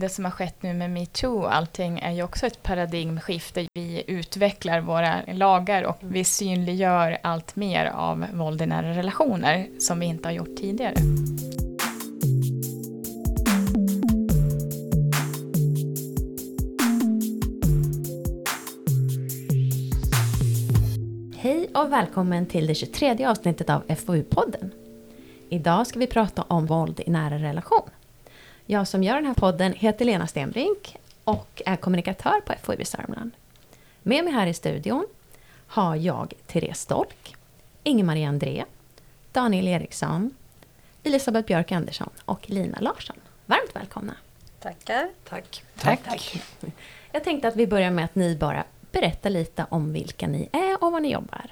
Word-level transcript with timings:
Det 0.00 0.08
som 0.08 0.24
har 0.24 0.32
skett 0.32 0.62
nu 0.62 0.74
med 0.74 0.90
metoo 0.90 1.38
och 1.38 1.54
allting 1.54 1.98
är 1.98 2.12
ju 2.12 2.22
också 2.22 2.46
ett 2.46 2.62
paradigmskifte. 2.62 3.66
Vi 3.74 4.04
utvecklar 4.06 4.80
våra 4.80 5.22
lagar 5.32 5.82
och 5.82 5.96
vi 6.00 6.24
synliggör 6.24 7.18
allt 7.22 7.56
mer 7.56 7.86
av 7.86 8.26
våld 8.32 8.62
i 8.62 8.66
nära 8.66 8.90
relationer 8.90 9.68
som 9.78 10.00
vi 10.00 10.06
inte 10.06 10.28
har 10.28 10.32
gjort 10.32 10.56
tidigare. 10.56 10.94
Hej 21.36 21.68
och 21.74 21.92
välkommen 21.92 22.46
till 22.46 22.66
det 22.66 22.74
23 22.74 23.26
avsnittet 23.26 23.70
av 23.70 23.82
FoU-podden. 23.88 24.70
Idag 25.48 25.86
ska 25.86 25.98
vi 25.98 26.06
prata 26.06 26.42
om 26.42 26.66
våld 26.66 27.00
i 27.06 27.10
nära 27.10 27.38
relation. 27.38 27.90
Jag 28.70 28.88
som 28.88 29.02
gör 29.02 29.14
den 29.14 29.26
här 29.26 29.34
podden 29.34 29.72
heter 29.72 30.04
Lena 30.04 30.26
Stenbrink 30.26 30.96
och 31.24 31.62
är 31.66 31.76
kommunikatör 31.76 32.40
på 32.40 32.54
FoU 32.62 32.84
Sörmland. 32.84 33.30
Med 34.02 34.24
mig 34.24 34.32
här 34.32 34.46
i 34.46 34.54
studion 34.54 35.06
har 35.66 35.96
jag 35.96 36.34
Therese 36.46 36.80
Stolk, 36.80 37.36
Inge-Marie 37.82 38.28
André, 38.28 38.64
Daniel 39.32 39.68
Eriksson, 39.68 40.34
Elisabeth 41.02 41.46
Björk 41.46 41.72
Andersson 41.72 42.10
och 42.24 42.50
Lina 42.50 42.80
Larsson. 42.80 43.16
Varmt 43.46 43.76
välkomna! 43.76 44.14
Tackar! 44.60 45.10
Tack! 45.28 45.64
Tack. 45.78 46.04
Tack. 46.04 46.42
Jag 47.12 47.24
tänkte 47.24 47.48
att 47.48 47.56
vi 47.56 47.66
börjar 47.66 47.90
med 47.90 48.04
att 48.04 48.14
ni 48.14 48.36
bara 48.36 48.64
berättar 48.92 49.30
lite 49.30 49.66
om 49.68 49.92
vilka 49.92 50.26
ni 50.26 50.48
är 50.52 50.84
och 50.84 50.92
vad 50.92 51.02
ni 51.02 51.12
jobbar. 51.12 51.50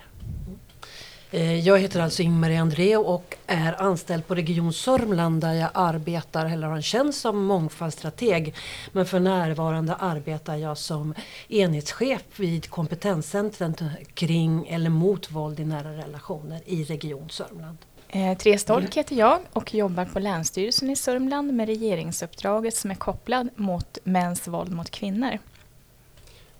Eh, 1.30 1.60
jag 1.60 1.78
heter 1.78 2.00
alltså 2.00 2.22
Ingmarie 2.22 2.60
André 2.60 2.96
och 2.96 3.36
är 3.46 3.82
anställd 3.82 4.26
på 4.26 4.34
Region 4.34 4.72
Sörmland 4.72 5.40
där 5.40 5.54
jag 5.54 5.70
arbetar, 5.74 6.46
eller 6.46 6.66
har 6.66 6.76
en 6.76 6.82
tjänst 6.82 7.20
som 7.20 7.44
mångfaldsstrateg. 7.44 8.54
Men 8.92 9.06
för 9.06 9.20
närvarande 9.20 9.94
arbetar 9.94 10.56
jag 10.56 10.78
som 10.78 11.14
enhetschef 11.48 12.22
vid 12.36 12.70
kompetenscentret 12.70 13.82
kring 14.14 14.68
eller 14.68 14.90
mot 14.90 15.30
våld 15.30 15.60
i 15.60 15.64
nära 15.64 15.92
relationer 15.92 16.60
i 16.66 16.84
Region 16.84 17.30
Sörmland. 17.30 17.78
Eh, 18.08 18.38
Therese 18.38 18.60
Stolk 18.60 18.96
heter 18.96 19.16
jag 19.16 19.38
och 19.52 19.74
jobbar 19.74 20.04
på 20.04 20.18
Länsstyrelsen 20.18 20.90
i 20.90 20.96
Sörmland 20.96 21.54
med 21.54 21.66
regeringsuppdraget 21.66 22.76
som 22.76 22.90
är 22.90 22.94
kopplad 22.94 23.48
mot 23.56 23.98
mäns 24.04 24.48
våld 24.48 24.72
mot 24.72 24.90
kvinnor. 24.90 25.38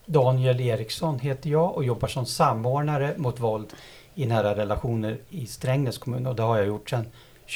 Daniel 0.07 0.61
Eriksson 0.61 1.19
heter 1.19 1.51
jag 1.51 1.77
och 1.77 1.85
jobbar 1.85 2.09
som 2.09 2.27
samordnare 2.27 3.15
mot 3.17 3.41
våld 3.41 3.75
i 4.19 4.27
nära 4.27 4.55
relationer 4.55 5.19
i 5.31 5.47
Strängnäs 5.47 5.99
kommun 5.99 6.27
och 6.27 6.37
det 6.37 6.43
har 6.43 6.59
jag 6.59 6.67
gjort 6.67 6.91
sedan 6.91 7.07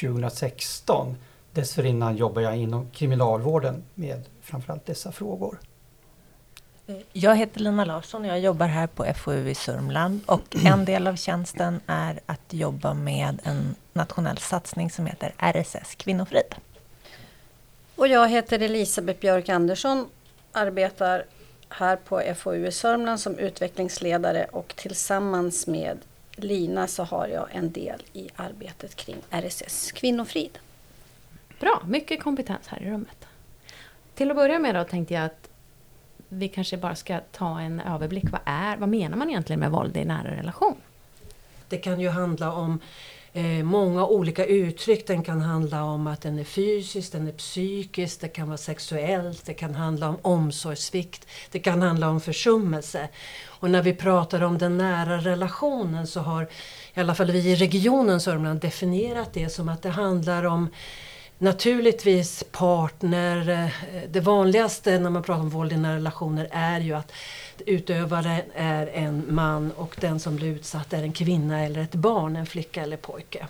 2016. 0.01 1.15
Dessförinnan 1.51 2.17
jobbar 2.17 2.41
jag 2.41 2.57
inom 2.57 2.89
kriminalvården 2.89 3.83
med 3.93 4.23
framförallt 4.41 4.85
dessa 4.85 5.11
frågor. 5.11 5.59
Jag 7.13 7.35
heter 7.35 7.59
Lina 7.59 7.85
Larsson 7.85 8.21
och 8.21 8.27
jag 8.27 8.39
jobbar 8.39 8.67
här 8.67 8.87
på 8.87 9.05
FoU 9.15 9.49
i 9.49 9.55
Sörmland 9.55 10.21
och 10.25 10.55
en 10.65 10.85
del 10.85 11.07
av 11.07 11.15
tjänsten 11.15 11.79
är 11.87 12.19
att 12.25 12.53
jobba 12.53 12.93
med 12.93 13.39
en 13.43 13.75
nationell 13.93 14.37
satsning 14.37 14.91
som 14.91 15.05
heter 15.05 15.33
RSS 15.37 15.95
Kvinnofrid. 15.95 16.55
Och 17.95 18.07
jag 18.07 18.29
heter 18.29 18.59
Elisabeth 18.59 19.19
Björk 19.19 19.49
Andersson, 19.49 20.07
arbetar 20.51 21.25
här 21.69 21.95
på 21.95 22.21
FoU 22.35 22.67
i 22.67 22.71
Sörmland 22.71 23.19
som 23.19 23.37
utvecklingsledare 23.37 24.45
och 24.51 24.73
tillsammans 24.75 25.67
med 25.67 25.97
Lina 26.35 26.87
så 26.87 27.03
har 27.03 27.27
jag 27.27 27.47
en 27.51 27.71
del 27.71 28.03
i 28.13 28.29
arbetet 28.35 28.95
kring 28.95 29.17
RSS 29.29 29.91
Kvinnofrid. 29.91 30.59
Bra, 31.59 31.81
mycket 31.87 32.23
kompetens 32.23 32.67
här 32.67 32.83
i 32.83 32.89
rummet. 32.89 33.25
Till 34.15 34.31
att 34.31 34.37
börja 34.37 34.59
med 34.59 34.75
då 34.75 34.83
tänkte 34.83 35.13
jag 35.13 35.25
att 35.25 35.49
vi 36.29 36.47
kanske 36.47 36.77
bara 36.77 36.95
ska 36.95 37.19
ta 37.31 37.59
en 37.59 37.79
överblick. 37.79 38.23
Vad, 38.31 38.41
är, 38.45 38.77
vad 38.77 38.89
menar 38.89 39.17
man 39.17 39.29
egentligen 39.29 39.59
med 39.59 39.71
våld 39.71 39.97
i 39.97 40.05
nära 40.05 40.35
relation? 40.35 40.75
Det 41.69 41.77
kan 41.77 41.99
ju 41.99 42.09
handla 42.09 42.53
om 42.53 42.79
eh, 43.33 43.63
många 43.63 44.05
olika 44.05 44.45
uttryck. 44.45 45.07
Den 45.07 45.23
kan 45.23 45.41
handla 45.41 45.83
om 45.83 46.07
att 46.07 46.21
den 46.21 46.39
är 46.39 46.43
fysisk, 46.43 47.11
den 47.11 47.27
är 47.27 47.31
psykisk, 47.31 48.21
det 48.21 48.27
kan 48.27 48.47
vara 48.47 48.57
sexuellt, 48.57 49.45
det 49.45 49.53
kan 49.53 49.75
handla 49.75 50.09
om 50.09 50.17
omsorgssvikt, 50.21 51.27
det 51.51 51.59
kan 51.59 51.81
handla 51.81 52.09
om 52.09 52.21
försummelse. 52.21 53.09
Och 53.45 53.69
när 53.69 53.81
vi 53.81 53.93
pratar 53.93 54.43
om 54.43 54.57
den 54.57 54.77
nära 54.77 55.17
relationen 55.17 56.07
så 56.07 56.19
har 56.19 56.47
i 56.93 56.99
alla 56.99 57.15
fall 57.15 57.31
vi 57.31 57.51
i 57.51 57.55
regionen 57.55 58.21
Sörmland 58.21 58.59
definierat 58.59 59.33
det 59.33 59.49
som 59.49 59.69
att 59.69 59.81
det 59.81 59.89
handlar 59.89 60.43
om 60.43 60.69
Naturligtvis 61.37 62.43
partner. 62.51 63.49
Eh, 63.49 64.01
det 64.09 64.19
vanligaste 64.19 64.99
när 64.99 65.09
man 65.09 65.23
pratar 65.23 65.41
om 65.41 65.49
våld 65.49 65.73
i 65.73 65.77
nära 65.77 65.95
relationer 65.95 66.47
är 66.51 66.79
ju 66.79 66.93
att 66.93 67.11
utövaren 67.65 68.41
är 68.55 68.87
en 68.87 69.25
man 69.29 69.71
och 69.71 69.95
den 69.99 70.19
som 70.19 70.35
blir 70.35 70.47
utsatt 70.47 70.93
är 70.93 71.03
en 71.03 71.13
kvinna 71.13 71.63
eller 71.63 71.81
ett 71.81 71.95
barn, 71.95 72.35
en 72.35 72.45
flicka 72.45 72.83
eller 72.83 72.97
pojke. 72.97 73.47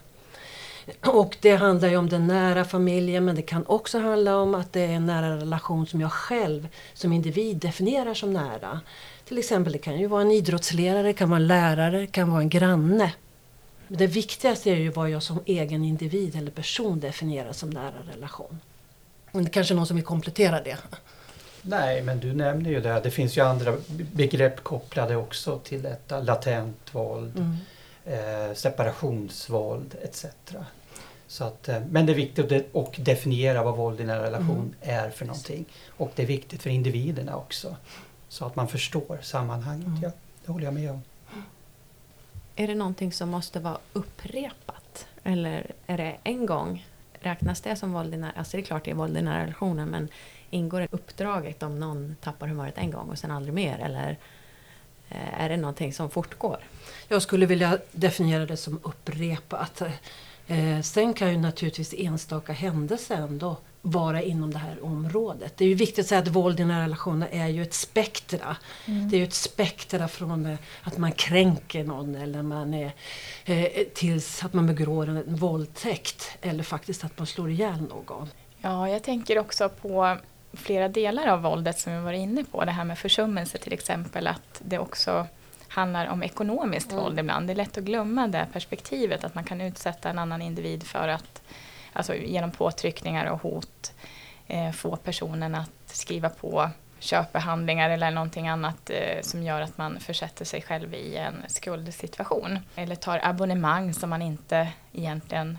Och 1.02 1.38
det 1.42 1.56
handlar 1.56 1.90
ju 1.90 1.98
om 1.98 2.10
den 2.10 2.28
nära 2.28 2.66
familjen 2.66 3.26
men 3.26 3.36
det 3.36 3.42
kan 3.42 3.66
också 3.66 4.00
handla 4.00 4.38
om 4.38 4.56
att 4.56 4.74
det 4.74 4.82
är 4.82 4.90
en 4.90 5.06
nära 5.06 5.38
relation 5.38 5.88
som 5.88 6.02
jag 6.02 6.12
själv 6.12 6.68
som 6.94 7.14
individ 7.14 7.58
definierar 7.58 8.14
som 8.14 8.34
nära. 8.34 8.80
Till 9.26 9.38
exempel 9.38 9.74
det 9.74 9.80
kan 9.80 10.00
ju 10.00 10.08
vara 10.08 10.22
en 10.22 10.32
idrottsledare, 10.32 11.04
det 11.08 11.14
kan 11.14 11.30
vara 11.30 11.40
en 11.40 11.48
lärare, 11.48 12.00
det 12.00 12.08
kan 12.08 12.32
vara 12.32 12.42
en 12.42 12.50
granne. 12.50 13.12
Men 13.94 13.98
det 14.00 14.08
viktigaste 14.08 14.70
är 14.72 14.76
ju 14.76 14.90
vad 14.90 15.10
jag 15.10 15.24
som 15.24 15.40
egen 15.46 15.84
individ 15.84 16.36
eller 16.36 16.52
person 16.52 17.00
definierar 17.00 17.54
som 17.54 17.70
nära 17.70 17.94
relation. 18.16 18.60
Och 19.32 19.42
det 19.44 19.50
kanske 19.50 19.74
är 19.74 19.76
någon 19.76 19.88
som 19.88 19.96
vill 19.96 20.06
komplettera 20.06 20.62
det. 20.64 20.78
Nej, 21.62 22.02
men 22.02 22.20
du 22.20 22.34
nämner 22.34 22.70
ju 22.70 22.80
det. 22.82 23.00
Det 23.04 23.12
finns 23.12 23.38
ju 23.38 23.42
andra 23.42 23.76
begrepp 24.14 24.64
kopplade 24.64 25.16
också 25.16 25.60
till 25.60 25.82
detta. 25.82 26.20
Latent 26.20 26.96
våld, 26.96 27.34
Mm. 27.38 27.58
eh, 28.50 28.54
separationsvåld 28.56 29.96
etc. 30.04 30.26
Så 31.28 31.44
att, 31.44 31.70
eh, 31.70 31.80
men 31.90 32.06
det 32.06 32.12
är 32.14 32.16
viktigt 32.16 32.76
att 32.76 33.06
definiera 33.06 33.64
vad 33.64 33.78
våld 33.78 34.00
i 34.02 34.04
nära 34.04 34.24
relation 34.24 34.76
är 34.82 35.10
för 35.10 35.26
någonting. 35.26 35.66
Och 35.98 36.12
det 36.16 36.24
är 36.24 36.28
viktigt 36.28 36.62
för 36.64 36.70
individerna 36.70 37.36
också. 37.38 37.76
Så 38.30 38.46
att 38.46 38.56
man 38.56 38.68
förstår 38.68 39.20
sammanhanget. 39.22 39.88
Mm. 39.88 40.00
Ja, 40.04 40.12
det 40.46 40.52
håller 40.52 40.66
jag 40.66 40.74
med 40.74 40.92
om. 40.92 41.02
Är 42.56 42.68
det 42.68 42.76
någonting 42.76 43.12
som 43.12 43.30
måste 43.30 43.60
vara 43.60 43.78
upprepat? 43.94 45.08
Eller 45.24 45.72
är 45.88 45.98
det 45.98 46.18
en 46.24 46.46
gång? 46.46 46.88
Räknas 47.14 47.62
det 47.62 47.76
som 47.76 47.94
våld 47.94 48.14
i 48.14 48.18
nära... 48.18 48.32
Alltså 48.36 48.58
det 48.58 48.64
är 48.64 48.66
klart 48.66 48.86
det 48.86 48.92
är 48.92 48.96
våld 48.96 49.18
i 49.18 49.22
nära 49.22 49.44
relationer 49.44 49.86
men 49.86 50.10
ingår 50.50 50.80
det 50.80 50.86
i 50.86 50.90
uppdraget 50.92 51.64
om 51.64 51.80
någon 51.80 52.16
tappar 52.22 52.48
humöret 52.48 52.78
en 52.78 52.92
gång 52.92 53.10
och 53.10 53.20
sen 53.20 53.32
aldrig 53.32 53.54
mer? 53.54 53.80
Eller 53.80 54.18
eh, 55.10 55.42
är 55.42 55.50
det 55.50 55.58
någonting 55.58 55.94
som 55.94 56.10
fortgår? 56.10 56.58
Jag 57.08 57.22
skulle 57.22 57.46
vilja 57.46 57.78
definiera 57.92 58.46
det 58.46 58.58
som 58.58 58.80
upprepat. 58.84 59.82
Eh, 60.54 60.82
sen 60.82 61.14
kan 61.14 61.32
ju 61.32 61.38
naturligtvis 61.38 61.94
enstaka 61.98 62.54
händelser 62.54 63.16
ändå 63.16 63.58
vara 63.82 64.22
inom 64.22 64.54
det 64.54 64.60
här 64.60 64.86
området. 64.86 65.58
Det 65.58 65.66
är 65.66 65.70
ju 65.70 65.76
viktigt 65.76 66.00
att 66.00 66.08
säga 66.08 66.22
att 66.22 66.28
våld 66.28 66.60
i 66.60 66.66
nära 66.66 66.84
relationer 66.84 67.28
är 67.32 67.48
ju 67.48 67.62
ett 67.62 67.74
spektra. 67.74 68.58
Det 68.86 69.16
är 69.16 69.20
ju 69.20 69.24
ett 69.24 69.34
spektra 69.34 70.08
från 70.08 70.46
eh, 70.46 70.58
att 70.84 70.98
man 70.98 71.12
kränker 71.12 71.84
någon 71.84 72.16
eller 72.16 72.42
man 72.42 72.74
är, 72.74 72.92
eh, 73.46 73.68
tills 73.94 74.44
att 74.44 74.54
man 74.54 74.68
begår 74.68 75.10
en 75.10 75.36
våldtäkt 75.36 76.38
eller 76.42 76.64
faktiskt 76.64 77.04
att 77.04 77.18
man 77.18 77.28
slår 77.28 77.50
ihjäl 77.50 77.82
någon. 77.82 78.30
Ja, 78.62 78.90
jag 78.90 79.04
tänker 79.04 79.40
också 79.40 79.70
på 79.70 80.18
flera 80.54 80.88
delar 80.88 81.28
av 81.28 81.42
våldet 81.42 81.80
som 81.80 81.94
vi 81.94 82.00
var 82.00 82.14
inne 82.14 82.44
på. 82.44 82.66
Det 82.66 82.72
här 82.72 82.84
med 82.84 83.00
försummelse 83.00 83.58
till 83.58 83.74
exempel, 83.74 84.28
att 84.28 84.62
det 84.66 84.80
också 84.80 85.28
handlar 85.74 86.08
om 86.08 86.24
ekonomiskt 86.24 86.92
våld 86.92 87.20
ibland. 87.20 87.48
Det 87.48 87.54
är 87.54 87.56
lätt 87.56 87.78
att 87.78 87.84
glömma 87.84 88.28
det 88.28 88.48
perspektivet, 88.54 89.24
att 89.24 89.36
man 89.36 89.44
kan 89.44 89.62
utsätta 89.62 90.10
en 90.10 90.20
annan 90.20 90.42
individ 90.42 90.84
för 90.84 91.08
att, 91.08 91.42
alltså 91.94 92.16
genom 92.16 92.52
påtryckningar 92.52 93.26
och 93.26 93.42
hot, 93.42 93.94
eh, 94.48 94.72
få 94.72 94.96
personen 94.96 95.56
att 95.56 95.72
skriva 95.86 96.30
på 96.30 96.70
köpehandlingar 97.00 97.90
eller 97.90 98.12
någonting 98.12 98.48
annat 98.48 98.90
eh, 98.90 99.22
som 99.22 99.44
gör 99.44 99.62
att 99.62 99.78
man 99.78 100.00
försätter 100.00 100.46
sig 100.46 100.62
själv 100.62 100.94
i 100.94 101.16
en 101.16 101.44
skuldsituation. 101.48 102.60
Eller 102.76 102.96
tar 102.96 103.20
abonnemang 103.24 103.94
som 103.94 104.10
man 104.10 104.22
inte 104.22 104.68
egentligen 104.92 105.58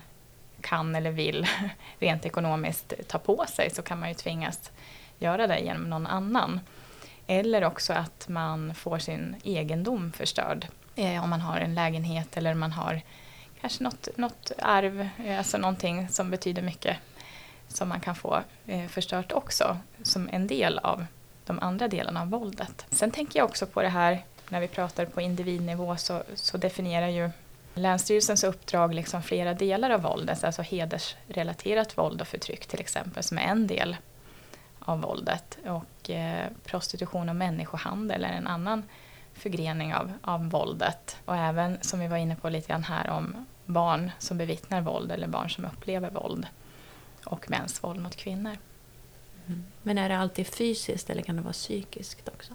kan 0.61 0.94
eller 0.94 1.11
vill 1.11 1.47
rent 1.99 2.27
ekonomiskt 2.27 2.93
ta 3.09 3.19
på 3.19 3.44
sig 3.49 3.71
så 3.71 3.83
kan 3.83 4.00
man 4.00 4.09
ju 4.09 4.15
tvingas 4.15 4.71
göra 5.19 5.47
det 5.47 5.59
genom 5.59 5.91
någon 5.91 6.06
annan. 6.06 6.61
Eller 7.26 7.65
också 7.65 7.93
att 7.93 8.29
man 8.29 8.75
får 8.75 8.99
sin 8.99 9.37
egendom 9.44 10.12
förstörd. 10.12 10.67
Eh, 10.94 11.25
om 11.25 11.31
man 11.31 11.41
har 11.41 11.61
en 11.61 11.75
lägenhet 11.75 12.37
eller 12.37 12.55
man 12.55 12.73
har 12.73 13.00
kanske 13.61 13.85
något, 13.85 14.09
något 14.17 14.53
arv, 14.59 15.09
eh, 15.26 15.38
alltså 15.38 15.59
någonting 15.59 16.09
som 16.09 16.31
betyder 16.31 16.62
mycket 16.62 16.97
som 17.69 17.88
man 17.88 18.00
kan 18.00 18.15
få 18.15 18.43
eh, 18.67 18.87
förstört 18.87 19.32
också 19.32 19.79
som 20.03 20.29
en 20.32 20.47
del 20.47 20.79
av 20.79 21.06
de 21.47 21.59
andra 21.61 21.88
delarna 21.88 22.21
av 22.21 22.31
våldet. 22.31 22.87
Sen 22.91 23.11
tänker 23.11 23.38
jag 23.38 23.49
också 23.49 23.67
på 23.67 23.82
det 23.82 23.88
här 23.88 24.25
när 24.49 24.61
vi 24.61 24.69
pratar 24.69 25.05
på 25.05 25.21
individnivå 25.21 25.97
så, 25.97 26.23
så 26.35 26.56
definierar 26.56 27.09
ju 27.09 27.31
Länsstyrelsens 27.75 28.44
uppdrag 28.44 28.94
liksom 28.94 29.23
flera 29.23 29.55
delar 29.55 29.91
av 29.91 30.03
våldet, 30.03 30.44
alltså 30.44 30.62
hedersrelaterat 30.62 31.99
våld 31.99 32.21
och 32.21 32.29
förtryck 32.29 32.67
till 32.67 32.81
exempel, 32.81 33.23
som 33.23 33.38
är 33.38 33.43
en 33.43 33.67
del 33.67 33.97
av 34.85 35.01
våldet. 35.01 35.59
Och 35.67 36.11
eh, 36.11 36.49
prostitution 36.65 37.29
och 37.29 37.37
människohandel 37.37 38.25
är 38.25 38.33
en 38.33 38.47
annan 38.47 38.83
förgrening 39.33 39.95
av, 39.95 40.13
av 40.23 40.51
våldet. 40.51 41.17
Och 41.25 41.37
även, 41.37 41.79
som 41.81 42.01
vi 42.01 42.09
var 42.09 42.17
inne 42.17 42.37
på 42.37 42.49
lite 42.49 42.69
grann 42.69 42.85
här, 42.85 43.11
om 43.11 43.47
barn 43.65 44.11
som 44.19 44.39
bevittnar 44.39 44.81
våld 44.81 45.13
eller 45.13 45.27
barn 45.27 45.51
som 45.51 45.65
upplever 45.65 46.11
våld 46.11 46.47
och 47.25 47.51
mäns 47.51 47.85
våld 47.85 48.01
mot 48.01 48.17
kvinnor. 48.17 48.57
Mm. 49.47 49.65
Men 49.83 49.99
är 49.99 50.09
det 50.09 50.19
alltid 50.19 50.47
fysiskt 50.47 51.11
eller 51.11 51.23
kan 51.23 51.37
det 51.37 51.43
vara 51.43 51.53
psykiskt 51.53 52.29
också? 52.29 52.53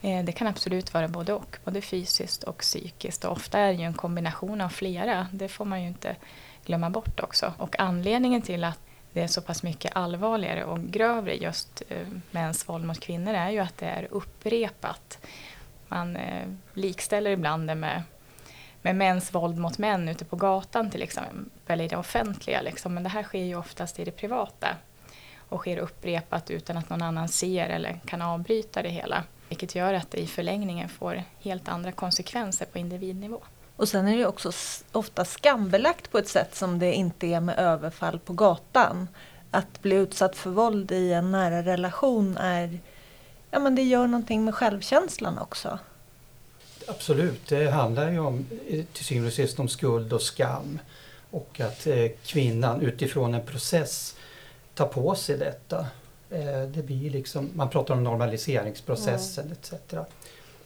Eh, 0.00 0.24
det 0.24 0.32
kan 0.32 0.46
absolut 0.46 0.94
vara 0.94 1.08
både 1.08 1.32
och, 1.32 1.58
både 1.64 1.80
fysiskt 1.80 2.42
och 2.42 2.58
psykiskt. 2.58 3.24
Och 3.24 3.32
ofta 3.32 3.58
är 3.58 3.72
det 3.72 3.78
ju 3.78 3.84
en 3.84 3.94
kombination 3.94 4.60
av 4.60 4.68
flera, 4.68 5.26
det 5.32 5.48
får 5.48 5.64
man 5.64 5.82
ju 5.82 5.88
inte 5.88 6.16
glömma 6.64 6.90
bort 6.90 7.20
också. 7.20 7.52
Och 7.58 7.80
anledningen 7.80 8.42
till 8.42 8.64
att 8.64 8.80
det 9.12 9.22
är 9.22 9.26
så 9.26 9.40
pass 9.40 9.62
mycket 9.62 9.96
allvarligare 9.96 10.64
och 10.64 10.80
grövre 10.80 11.34
just 11.34 11.82
eh, 11.88 12.06
mäns 12.30 12.68
våld 12.68 12.84
mot 12.84 13.00
kvinnor 13.00 13.34
är 13.34 13.50
ju 13.50 13.58
att 13.58 13.78
det 13.78 13.86
är 13.86 14.08
upprepat. 14.10 15.18
Man 15.88 16.16
eh, 16.16 16.48
likställer 16.74 17.30
ibland 17.30 17.68
det 17.68 17.74
med, 17.74 18.02
med 18.82 18.96
mäns 18.96 19.34
våld 19.34 19.58
mot 19.58 19.78
män 19.78 20.08
ute 20.08 20.24
på 20.24 20.36
gatan 20.36 20.90
till 20.90 21.02
exempel, 21.02 21.80
i 21.80 21.88
det 21.88 21.96
offentliga. 21.96 22.62
Liksom. 22.62 22.94
Men 22.94 23.02
det 23.02 23.08
här 23.08 23.22
sker 23.22 23.44
ju 23.44 23.56
oftast 23.56 23.98
i 23.98 24.04
det 24.04 24.10
privata 24.10 24.76
och 25.36 25.60
sker 25.60 25.76
upprepat 25.76 26.50
utan 26.50 26.76
att 26.76 26.90
någon 26.90 27.02
annan 27.02 27.28
ser 27.28 27.68
eller 27.68 28.00
kan 28.06 28.22
avbryta 28.22 28.82
det 28.82 28.88
hela. 28.88 29.24
Vilket 29.48 29.74
gör 29.74 29.94
att 29.94 30.10
det 30.10 30.18
i 30.18 30.26
förlängningen 30.26 30.88
får 30.88 31.22
helt 31.40 31.68
andra 31.68 31.92
konsekvenser 31.92 32.66
på 32.66 32.78
individnivå. 32.78 33.42
Och 33.82 33.88
sen 33.88 34.08
är 34.08 34.16
det 34.16 34.26
också 34.26 34.52
ofta 34.92 35.24
skambelagt 35.24 36.10
på 36.10 36.18
ett 36.18 36.28
sätt 36.28 36.54
som 36.54 36.78
det 36.78 36.94
inte 36.94 37.26
är 37.26 37.40
med 37.40 37.58
överfall 37.58 38.18
på 38.18 38.32
gatan. 38.32 39.08
Att 39.50 39.82
bli 39.82 39.96
utsatt 39.96 40.36
för 40.36 40.50
våld 40.50 40.92
i 40.92 41.12
en 41.12 41.30
nära 41.30 41.62
relation 41.62 42.36
är, 42.36 42.78
ja 43.50 43.58
men 43.58 43.74
det 43.74 43.82
gör 43.82 44.06
någonting 44.06 44.44
med 44.44 44.54
självkänslan 44.54 45.38
också. 45.38 45.78
Absolut, 46.86 47.48
det 47.48 47.70
handlar 47.70 48.10
ju 48.10 48.18
om, 48.18 48.46
till 48.92 49.04
syvende 49.04 49.28
och 49.28 49.34
sist 49.34 49.58
om 49.58 49.68
skuld 49.68 50.12
och 50.12 50.22
skam. 50.22 50.78
Och 51.30 51.60
att 51.60 51.86
eh, 51.86 52.08
kvinnan 52.24 52.80
utifrån 52.80 53.34
en 53.34 53.46
process 53.46 54.16
tar 54.74 54.86
på 54.86 55.14
sig 55.14 55.38
detta. 55.38 55.86
Eh, 56.30 56.62
det 56.62 56.82
blir 56.82 57.10
liksom, 57.10 57.50
man 57.54 57.70
pratar 57.70 57.94
om 57.94 58.04
normaliseringsprocessen 58.04 59.44
mm. 59.44 59.56
etc. 59.62 59.72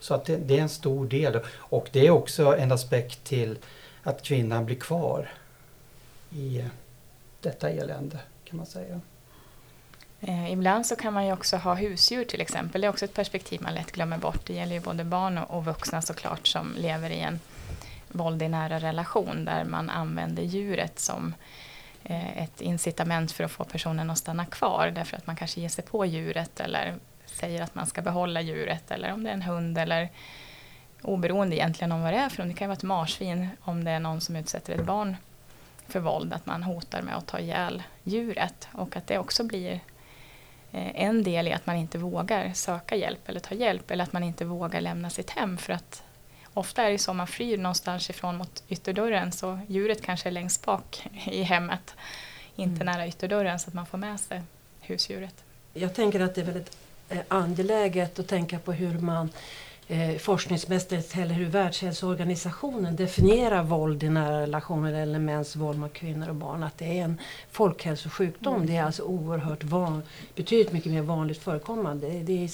Så 0.00 0.14
att 0.14 0.24
det, 0.24 0.36
det, 0.36 0.58
är 0.58 0.62
en 0.62 0.68
stor 0.68 1.06
del 1.06 1.40
och 1.56 1.88
det 1.92 2.06
är 2.06 2.10
också 2.10 2.56
en 2.56 2.72
aspekt 2.72 3.24
till 3.24 3.58
att 4.02 4.22
kvinnan 4.22 4.66
blir 4.66 4.76
kvar 4.76 5.28
i 6.30 6.64
detta 7.40 7.70
elände 7.70 8.18
kan 8.44 8.56
man 8.56 8.66
säga. 8.66 9.00
Eh, 10.20 10.52
ibland 10.52 10.86
så 10.86 10.96
kan 10.96 11.12
man 11.12 11.26
ju 11.26 11.32
också 11.32 11.56
ha 11.56 11.74
husdjur 11.74 12.24
till 12.24 12.40
exempel. 12.40 12.80
Det 12.80 12.86
är 12.86 12.88
också 12.88 13.04
ett 13.04 13.14
perspektiv 13.14 13.62
man 13.62 13.74
lätt 13.74 13.92
glömmer 13.92 14.18
bort. 14.18 14.46
Det 14.46 14.54
gäller 14.54 14.74
ju 14.74 14.80
både 14.80 15.04
barn 15.04 15.38
och, 15.38 15.56
och 15.56 15.64
vuxna 15.64 16.02
såklart 16.02 16.46
som 16.46 16.74
lever 16.76 17.10
i 17.10 17.20
en 17.20 17.40
våld 18.08 18.42
i 18.42 18.48
nära 18.48 18.78
relation 18.78 19.44
där 19.44 19.64
man 19.64 19.90
använder 19.90 20.42
djuret 20.42 20.98
som 20.98 21.34
eh, 22.04 22.42
ett 22.42 22.60
incitament 22.60 23.32
för 23.32 23.44
att 23.44 23.50
få 23.50 23.64
personen 23.64 24.10
att 24.10 24.18
stanna 24.18 24.46
kvar 24.46 24.92
därför 24.94 25.16
att 25.16 25.26
man 25.26 25.36
kanske 25.36 25.60
ger 25.60 25.68
sig 25.68 25.84
på 25.84 26.06
djuret 26.06 26.60
eller 26.60 26.94
säger 27.36 27.62
att 27.62 27.74
man 27.74 27.86
ska 27.86 28.02
behålla 28.02 28.40
djuret 28.40 28.90
eller 28.90 29.12
om 29.12 29.22
det 29.22 29.30
är 29.30 29.34
en 29.34 29.42
hund 29.42 29.78
eller 29.78 30.08
oberoende 31.02 31.56
egentligen 31.56 31.92
om 31.92 32.02
vad 32.02 32.12
det 32.12 32.18
är 32.18 32.28
för 32.28 32.44
Det 32.44 32.54
kan 32.54 32.68
vara 32.68 32.76
ett 32.76 32.82
marsvin 32.82 33.48
om 33.60 33.84
det 33.84 33.90
är 33.90 34.00
någon 34.00 34.20
som 34.20 34.36
utsätter 34.36 34.74
ett 34.74 34.86
barn 34.86 35.16
för 35.88 36.00
våld, 36.00 36.32
att 36.32 36.46
man 36.46 36.62
hotar 36.62 37.02
med 37.02 37.16
att 37.16 37.26
ta 37.26 37.38
ihjäl 37.38 37.82
djuret 38.02 38.68
och 38.72 38.96
att 38.96 39.06
det 39.06 39.18
också 39.18 39.44
blir 39.44 39.72
eh, 40.72 41.02
en 41.02 41.22
del 41.22 41.48
i 41.48 41.52
att 41.52 41.66
man 41.66 41.76
inte 41.76 41.98
vågar 41.98 42.52
söka 42.52 42.96
hjälp 42.96 43.28
eller 43.28 43.40
ta 43.40 43.54
hjälp 43.54 43.90
eller 43.90 44.04
att 44.04 44.12
man 44.12 44.22
inte 44.22 44.44
vågar 44.44 44.80
lämna 44.80 45.10
sitt 45.10 45.30
hem 45.30 45.58
för 45.58 45.72
att 45.72 46.02
ofta 46.54 46.82
är 46.82 46.90
det 46.90 46.98
så 46.98 47.12
man 47.12 47.26
flyr 47.26 47.58
någonstans 47.58 48.10
ifrån 48.10 48.36
mot 48.36 48.62
ytterdörren 48.68 49.32
så 49.32 49.60
djuret 49.68 50.02
kanske 50.02 50.28
är 50.28 50.30
längst 50.30 50.66
bak 50.66 51.06
i 51.24 51.42
hemmet, 51.42 51.94
inte 52.56 52.82
mm. 52.82 52.86
nära 52.86 53.06
ytterdörren 53.06 53.58
så 53.58 53.68
att 53.68 53.74
man 53.74 53.86
får 53.86 53.98
med 53.98 54.20
sig 54.20 54.42
husdjuret. 54.80 55.44
Jag 55.74 55.94
tänker 55.94 56.20
att 56.20 56.34
det 56.34 56.40
är 56.40 56.44
väldigt 56.44 56.85
angeläget 57.28 58.18
att 58.18 58.28
tänka 58.28 58.58
på 58.58 58.72
hur 58.72 58.98
man 58.98 59.30
eh, 59.88 60.16
forskningsmässigt 60.16 61.16
eller 61.16 61.34
hur 61.34 61.46
Världshälsoorganisationen 61.46 62.96
definierar 62.96 63.62
våld 63.62 64.02
i 64.02 64.08
nära 64.08 64.40
relationer 64.40 64.92
eller 64.92 65.18
mäns 65.18 65.56
våld 65.56 65.78
mot 65.78 65.92
kvinnor 65.92 66.28
och 66.28 66.34
barn. 66.34 66.62
Att 66.62 66.78
det 66.78 66.98
är 66.98 67.04
en 67.04 67.20
folkhälsosjukdom. 67.50 68.54
Mm. 68.54 68.66
Det 68.66 68.76
är 68.76 68.82
alltså 68.82 69.02
oerhört 69.02 69.64
van, 69.64 70.02
betydligt 70.34 70.72
mycket 70.72 70.92
mer 70.92 71.02
vanligt 71.02 71.42
förekommande. 71.42 72.08
Det 72.08 72.44
är, 72.44 72.50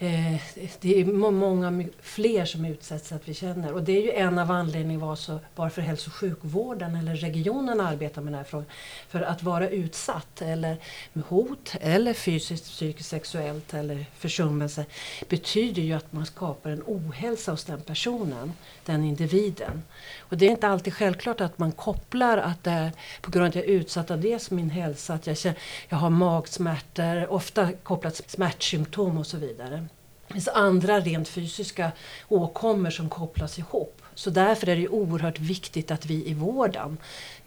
Eh, 0.00 0.40
det 0.80 1.00
är 1.00 1.04
många 1.30 1.84
fler 2.02 2.44
som 2.44 2.64
utsätts 2.64 3.12
att 3.12 3.28
vi 3.28 3.34
känner. 3.34 3.72
Och 3.72 3.82
det 3.82 3.92
är 3.92 4.02
ju 4.02 4.12
en 4.12 4.38
av 4.38 4.50
anledningarna 4.50 5.16
varför 5.54 5.82
hälso 5.82 6.10
och 6.10 6.14
sjukvården 6.14 6.96
eller 6.96 7.16
regionen 7.16 7.80
arbetar 7.80 8.22
med 8.22 8.32
den 8.32 8.38
här 8.38 8.44
frågan. 8.44 8.66
För 9.08 9.20
att 9.20 9.42
vara 9.42 9.68
utsatt 9.68 10.42
eller 10.42 10.76
med 11.12 11.24
hot 11.24 11.74
eller 11.80 12.14
fysiskt, 12.14 12.64
psykiskt, 12.64 13.08
sexuellt 13.08 13.74
eller 13.74 14.06
försummelse 14.18 14.84
betyder 15.28 15.82
ju 15.82 15.92
att 15.92 16.12
man 16.12 16.26
skapar 16.26 16.70
en 16.70 16.82
ohälsa 16.86 17.50
hos 17.50 17.64
den 17.64 17.80
personen, 17.80 18.52
den 18.84 19.04
individen. 19.04 19.82
Och 20.18 20.36
det 20.36 20.46
är 20.46 20.50
inte 20.50 20.68
alltid 20.68 20.94
självklart 20.94 21.40
att 21.40 21.58
man 21.58 21.72
kopplar 21.72 22.38
att 22.38 22.64
det 22.64 22.70
är 22.70 22.92
på 23.20 23.30
grund 23.30 23.44
av 23.44 23.48
att 23.48 23.54
jag 23.54 23.64
är 23.64 23.68
utsatt 23.68 24.10
av 24.10 24.20
det 24.20 24.38
som 24.38 24.56
min 24.56 24.70
hälsa, 24.70 25.14
att 25.14 25.26
jag, 25.26 25.38
känner, 25.38 25.58
jag 25.88 25.98
har 25.98 26.10
magsmärtor, 26.10 27.32
ofta 27.32 27.72
kopplat 27.82 28.14
till 28.14 28.24
smärtsymptom 28.30 29.18
och 29.18 29.26
så 29.26 29.36
vidare. 29.36 29.87
Det 30.28 30.34
finns 30.34 30.48
andra 30.48 31.00
rent 31.00 31.28
fysiska 31.28 31.92
åkommor 32.28 32.90
som 32.90 33.08
kopplas 33.08 33.58
ihop. 33.58 34.02
Så 34.14 34.30
därför 34.30 34.68
är 34.68 34.76
det 34.76 34.88
oerhört 34.88 35.38
viktigt 35.38 35.90
att 35.90 36.06
vi 36.06 36.28
i 36.28 36.34
vården 36.34 36.98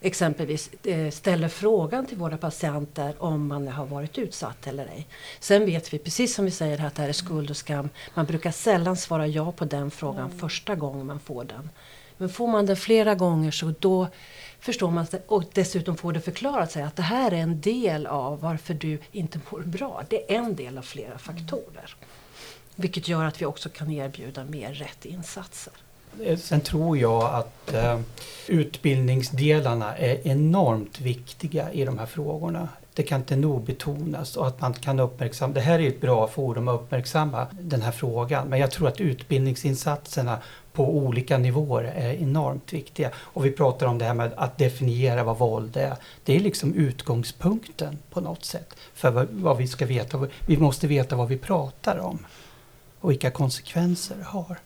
exempelvis 0.01 0.69
eh, 0.83 1.11
ställer 1.11 1.47
frågan 1.47 2.05
till 2.05 2.17
våra 2.17 2.37
patienter 2.37 3.15
om 3.19 3.47
man 3.47 3.67
har 3.67 3.85
varit 3.85 4.17
utsatt 4.17 4.67
eller 4.67 4.85
ej. 4.85 5.07
Sen 5.39 5.65
vet 5.65 5.93
vi, 5.93 5.99
precis 5.99 6.35
som 6.35 6.45
vi 6.45 6.51
säger, 6.51 6.85
att 6.85 6.95
det 6.95 7.01
här 7.01 7.09
är 7.09 7.13
skuld 7.13 7.49
och 7.49 7.57
skam. 7.57 7.89
Man 8.13 8.25
brukar 8.25 8.51
sällan 8.51 8.97
svara 8.97 9.27
ja 9.27 9.51
på 9.51 9.65
den 9.65 9.91
frågan 9.91 10.25
mm. 10.25 10.39
första 10.39 10.75
gången 10.75 11.05
man 11.05 11.19
får 11.19 11.43
den. 11.43 11.69
Men 12.17 12.29
får 12.29 12.47
man 12.47 12.65
den 12.65 12.77
flera 12.77 13.15
gånger 13.15 13.51
så 13.51 13.73
då 13.79 14.07
förstår 14.59 14.91
man 14.91 15.07
och 15.27 15.43
dessutom 15.53 15.97
får 15.97 16.13
det 16.13 16.21
förklarat 16.21 16.71
sig 16.71 16.83
att 16.83 16.95
det 16.95 17.01
här 17.01 17.31
är 17.31 17.37
en 17.37 17.61
del 17.61 18.07
av 18.07 18.39
varför 18.41 18.73
du 18.73 18.99
inte 19.11 19.39
mår 19.51 19.59
bra. 19.59 20.03
Det 20.09 20.33
är 20.33 20.37
en 20.37 20.55
del 20.55 20.77
av 20.77 20.81
flera 20.81 21.17
faktorer. 21.17 21.95
Vilket 22.75 23.07
gör 23.07 23.25
att 23.25 23.41
vi 23.41 23.45
också 23.45 23.69
kan 23.69 23.91
erbjuda 23.91 24.43
mer 24.43 24.73
rätt 24.73 25.05
insatser. 25.05 25.73
Eh, 26.23 26.37
sen 26.37 26.61
tror 26.61 26.97
jag 26.97 27.23
att 27.23 27.73
eh, 27.73 27.99
utbildningsdelarna 28.47 29.97
är 29.97 30.27
enormt 30.27 30.99
viktiga 30.99 31.71
i 31.71 31.85
de 31.85 31.97
här 31.97 32.05
frågorna. 32.05 32.69
Det 32.93 33.03
kan 33.03 33.19
inte 33.19 33.35
nog 33.35 33.63
betonas 33.63 34.37
och 34.37 34.47
att 34.47 34.61
man 34.61 34.73
kan 34.73 34.99
uppmärksamma, 34.99 35.53
det 35.53 35.61
här 35.61 35.79
är 35.79 35.87
ett 35.87 36.01
bra 36.01 36.27
forum 36.27 36.67
att 36.67 36.81
uppmärksamma 36.81 37.47
den 37.51 37.81
här 37.81 37.91
frågan. 37.91 38.47
Men 38.47 38.59
jag 38.59 38.71
tror 38.71 38.87
att 38.87 39.01
utbildningsinsatserna 39.01 40.37
på 40.73 40.97
olika 40.97 41.37
nivåer 41.37 41.83
är 41.83 42.13
enormt 42.13 42.73
viktiga. 42.73 43.09
Och 43.15 43.45
vi 43.45 43.51
pratar 43.51 43.87
om 43.87 43.97
det 43.97 44.05
här 44.05 44.13
med 44.13 44.33
att 44.37 44.57
definiera 44.57 45.23
vad 45.23 45.37
våld 45.37 45.77
är. 45.77 45.95
Det 46.25 46.35
är 46.35 46.39
liksom 46.39 46.73
utgångspunkten 46.73 47.97
på 48.09 48.21
något 48.21 48.45
sätt 48.45 48.75
för 48.93 49.11
vad, 49.11 49.27
vad 49.31 49.57
vi 49.57 49.67
ska 49.67 49.85
veta. 49.85 50.27
Vi 50.45 50.57
måste 50.57 50.87
veta 50.87 51.15
vad 51.15 51.27
vi 51.27 51.37
pratar 51.37 51.97
om 51.97 52.25
och 53.01 53.11
vilka 53.11 53.31
konsekvenser 53.31 54.15
det 54.15 54.23
har. 54.23 54.57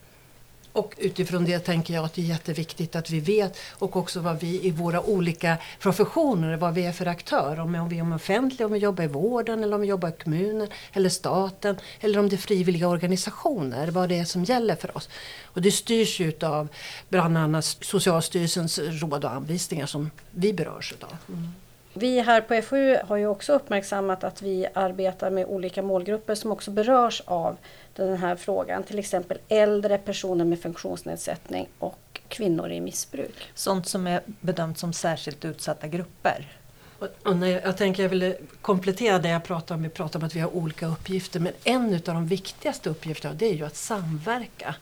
Och 0.76 0.94
utifrån 0.98 1.44
det 1.44 1.58
tänker 1.58 1.94
jag 1.94 2.04
att 2.04 2.14
det 2.14 2.22
är 2.22 2.26
jätteviktigt 2.26 2.96
att 2.96 3.10
vi 3.10 3.20
vet 3.20 3.56
och 3.72 3.96
också 3.96 4.20
vad 4.20 4.40
vi 4.40 4.66
i 4.66 4.70
våra 4.70 5.00
olika 5.02 5.56
professioner, 5.80 6.56
vad 6.56 6.74
vi 6.74 6.86
är 6.86 6.92
för 6.92 7.06
aktör. 7.06 7.60
Om 7.60 7.88
vi 7.88 7.98
är 7.98 8.14
offentliga, 8.14 8.66
om 8.66 8.72
vi 8.72 8.78
jobbar 8.78 9.04
i 9.04 9.06
vården 9.06 9.64
eller 9.64 9.74
om 9.74 9.80
vi 9.80 9.86
jobbar 9.86 10.08
i 10.08 10.12
kommunen 10.12 10.68
eller 10.92 11.08
staten 11.08 11.76
eller 12.00 12.18
om 12.18 12.28
det 12.28 12.36
är 12.36 12.38
frivilliga 12.38 12.88
organisationer, 12.88 13.90
vad 13.90 14.08
det 14.08 14.18
är 14.18 14.24
som 14.24 14.44
gäller 14.44 14.76
för 14.76 14.96
oss. 14.96 15.08
Och 15.42 15.62
det 15.62 15.72
styrs 15.72 16.20
ju 16.20 16.32
av 16.42 16.68
bland 17.08 17.38
annat 17.38 17.64
Socialstyrelsens 17.64 18.78
råd 18.78 19.24
och 19.24 19.32
anvisningar 19.32 19.86
som 19.86 20.10
vi 20.30 20.52
berörs 20.52 20.92
utav. 20.92 21.16
Mm. 21.28 21.52
Vi 21.98 22.20
här 22.20 22.40
på 22.40 22.62
FoU 22.62 22.96
har 23.04 23.16
ju 23.16 23.26
också 23.26 23.52
uppmärksammat 23.52 24.24
att 24.24 24.42
vi 24.42 24.66
arbetar 24.74 25.30
med 25.30 25.46
olika 25.46 25.82
målgrupper 25.82 26.34
som 26.34 26.52
också 26.52 26.70
berörs 26.70 27.22
av 27.24 27.56
den 27.94 28.16
här 28.16 28.36
frågan. 28.36 28.82
Till 28.82 28.98
exempel 28.98 29.38
äldre, 29.48 29.98
personer 29.98 30.44
med 30.44 30.60
funktionsnedsättning 30.60 31.68
och 31.78 32.20
kvinnor 32.28 32.70
i 32.70 32.80
missbruk. 32.80 33.50
Sånt 33.54 33.88
som 33.88 34.06
är 34.06 34.20
bedömt 34.26 34.78
som 34.78 34.92
särskilt 34.92 35.44
utsatta 35.44 35.86
grupper. 35.86 36.58
Och, 36.98 37.36
när 37.36 37.46
jag, 37.46 37.62
jag 37.64 37.76
tänker 37.76 38.02
jag 38.02 38.10
ville 38.10 38.36
komplettera 38.60 39.18
det 39.18 39.28
jag 39.28 39.44
pratade 39.44 39.74
om. 39.74 39.82
Vi 39.82 39.88
pratade 39.88 40.22
om 40.22 40.26
att 40.26 40.34
vi 40.34 40.40
har 40.40 40.56
olika 40.56 40.86
uppgifter 40.86 41.40
men 41.40 41.52
en 41.64 41.94
av 41.94 42.00
de 42.00 42.26
viktigaste 42.26 42.90
uppgifterna 42.90 43.34
det 43.34 43.46
är 43.46 43.54
ju 43.54 43.64
att 43.64 43.76
samverka. 43.76 44.74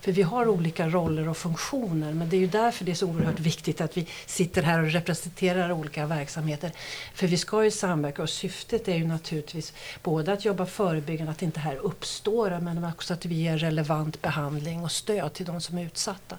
För 0.00 0.12
vi 0.12 0.22
har 0.22 0.48
olika 0.48 0.88
roller 0.88 1.28
och 1.28 1.36
funktioner 1.36 2.12
men 2.12 2.28
det 2.28 2.36
är 2.36 2.40
ju 2.40 2.46
därför 2.46 2.84
det 2.84 2.90
är 2.90 2.94
så 2.94 3.06
oerhört 3.06 3.40
viktigt 3.40 3.80
att 3.80 3.96
vi 3.96 4.06
sitter 4.26 4.62
här 4.62 4.82
och 4.82 4.90
representerar 4.90 5.72
olika 5.72 6.06
verksamheter. 6.06 6.72
För 7.14 7.26
vi 7.26 7.36
ska 7.36 7.64
ju 7.64 7.70
samverka 7.70 8.22
och 8.22 8.30
syftet 8.30 8.88
är 8.88 8.96
ju 8.96 9.06
naturligtvis 9.06 9.72
både 10.02 10.32
att 10.32 10.44
jobba 10.44 10.66
förebyggande, 10.66 11.32
att 11.32 11.42
inte 11.42 11.60
här 11.60 11.76
uppstår 11.76 12.60
men 12.60 12.84
också 12.84 13.14
att 13.14 13.24
vi 13.24 13.34
ger 13.34 13.58
relevant 13.58 14.22
behandling 14.22 14.84
och 14.84 14.92
stöd 14.92 15.32
till 15.32 15.46
de 15.46 15.60
som 15.60 15.78
är 15.78 15.84
utsatta. 15.84 16.38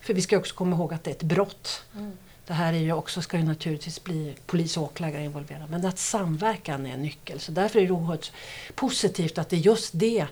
För 0.00 0.14
vi 0.14 0.22
ska 0.22 0.38
också 0.38 0.54
komma 0.54 0.76
ihåg 0.76 0.94
att 0.94 1.04
det 1.04 1.10
är 1.10 1.14
ett 1.14 1.22
brott. 1.22 1.82
Mm. 1.94 2.12
Det 2.46 2.54
här 2.54 2.72
är 2.72 2.78
ju 2.78 2.92
också, 2.92 3.22
ska 3.22 3.36
ju 3.36 3.44
naturligtvis 3.44 4.04
bli 4.04 4.34
polis 4.46 4.76
och 4.76 4.82
åklagare 4.82 5.24
involverade. 5.24 5.66
Men 5.70 5.86
att 5.86 5.98
samverkan 5.98 6.86
är 6.86 6.94
en 6.94 7.02
nyckel. 7.02 7.40
Så 7.40 7.52
därför 7.52 7.78
är 7.78 7.86
det 7.86 7.90
oerhört 7.92 8.32
positivt 8.74 9.38
att 9.38 9.48
det 9.48 9.56
är 9.56 9.60
just 9.60 9.90
det 9.94 10.26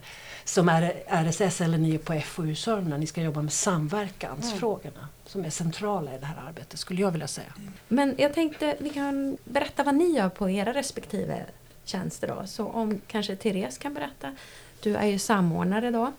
som 0.45 0.69
är 0.69 0.95
RSS 1.07 1.61
eller 1.61 1.79
ni 1.79 1.99
på 1.99 2.21
FoU 2.21 2.55
Sörmland, 2.55 3.01
ni 3.01 3.07
ska 3.07 3.23
jobba 3.23 3.43
med 3.43 3.53
samverkansfrågorna 3.53 4.99
mm. 4.99 5.09
som 5.27 5.45
är 5.45 5.51
centrala 5.51 6.15
i 6.15 6.19
det 6.19 6.27
här 6.27 6.49
arbetet 6.49 6.81
skulle 6.81 7.01
jag 7.01 7.11
vilja 7.11 7.29
säga. 7.29 7.55
Men 7.89 8.15
jag 8.19 8.35
tänkte 8.35 8.77
vi 8.81 8.91
kan 8.91 9.39
berätta 9.45 9.83
vad 9.83 9.95
ni 9.95 10.17
gör 10.17 10.29
på 10.29 10.51
era 10.51 10.75
respektive 10.75 11.45
tjänster 11.85 12.29
då. 12.29 12.47
Så 12.47 12.67
om 12.67 13.01
kanske 13.07 13.37
Therese 13.37 13.79
kan 13.79 13.95
berätta. 13.95 14.37
Du 14.81 14.97
är 14.97 15.07
ju 15.07 15.19
samordnare 15.19 15.91
då 15.91 16.13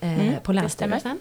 eh, 0.00 0.20
mm, 0.20 0.40
på 0.42 0.52
Länsstyrelsen. 0.52 1.18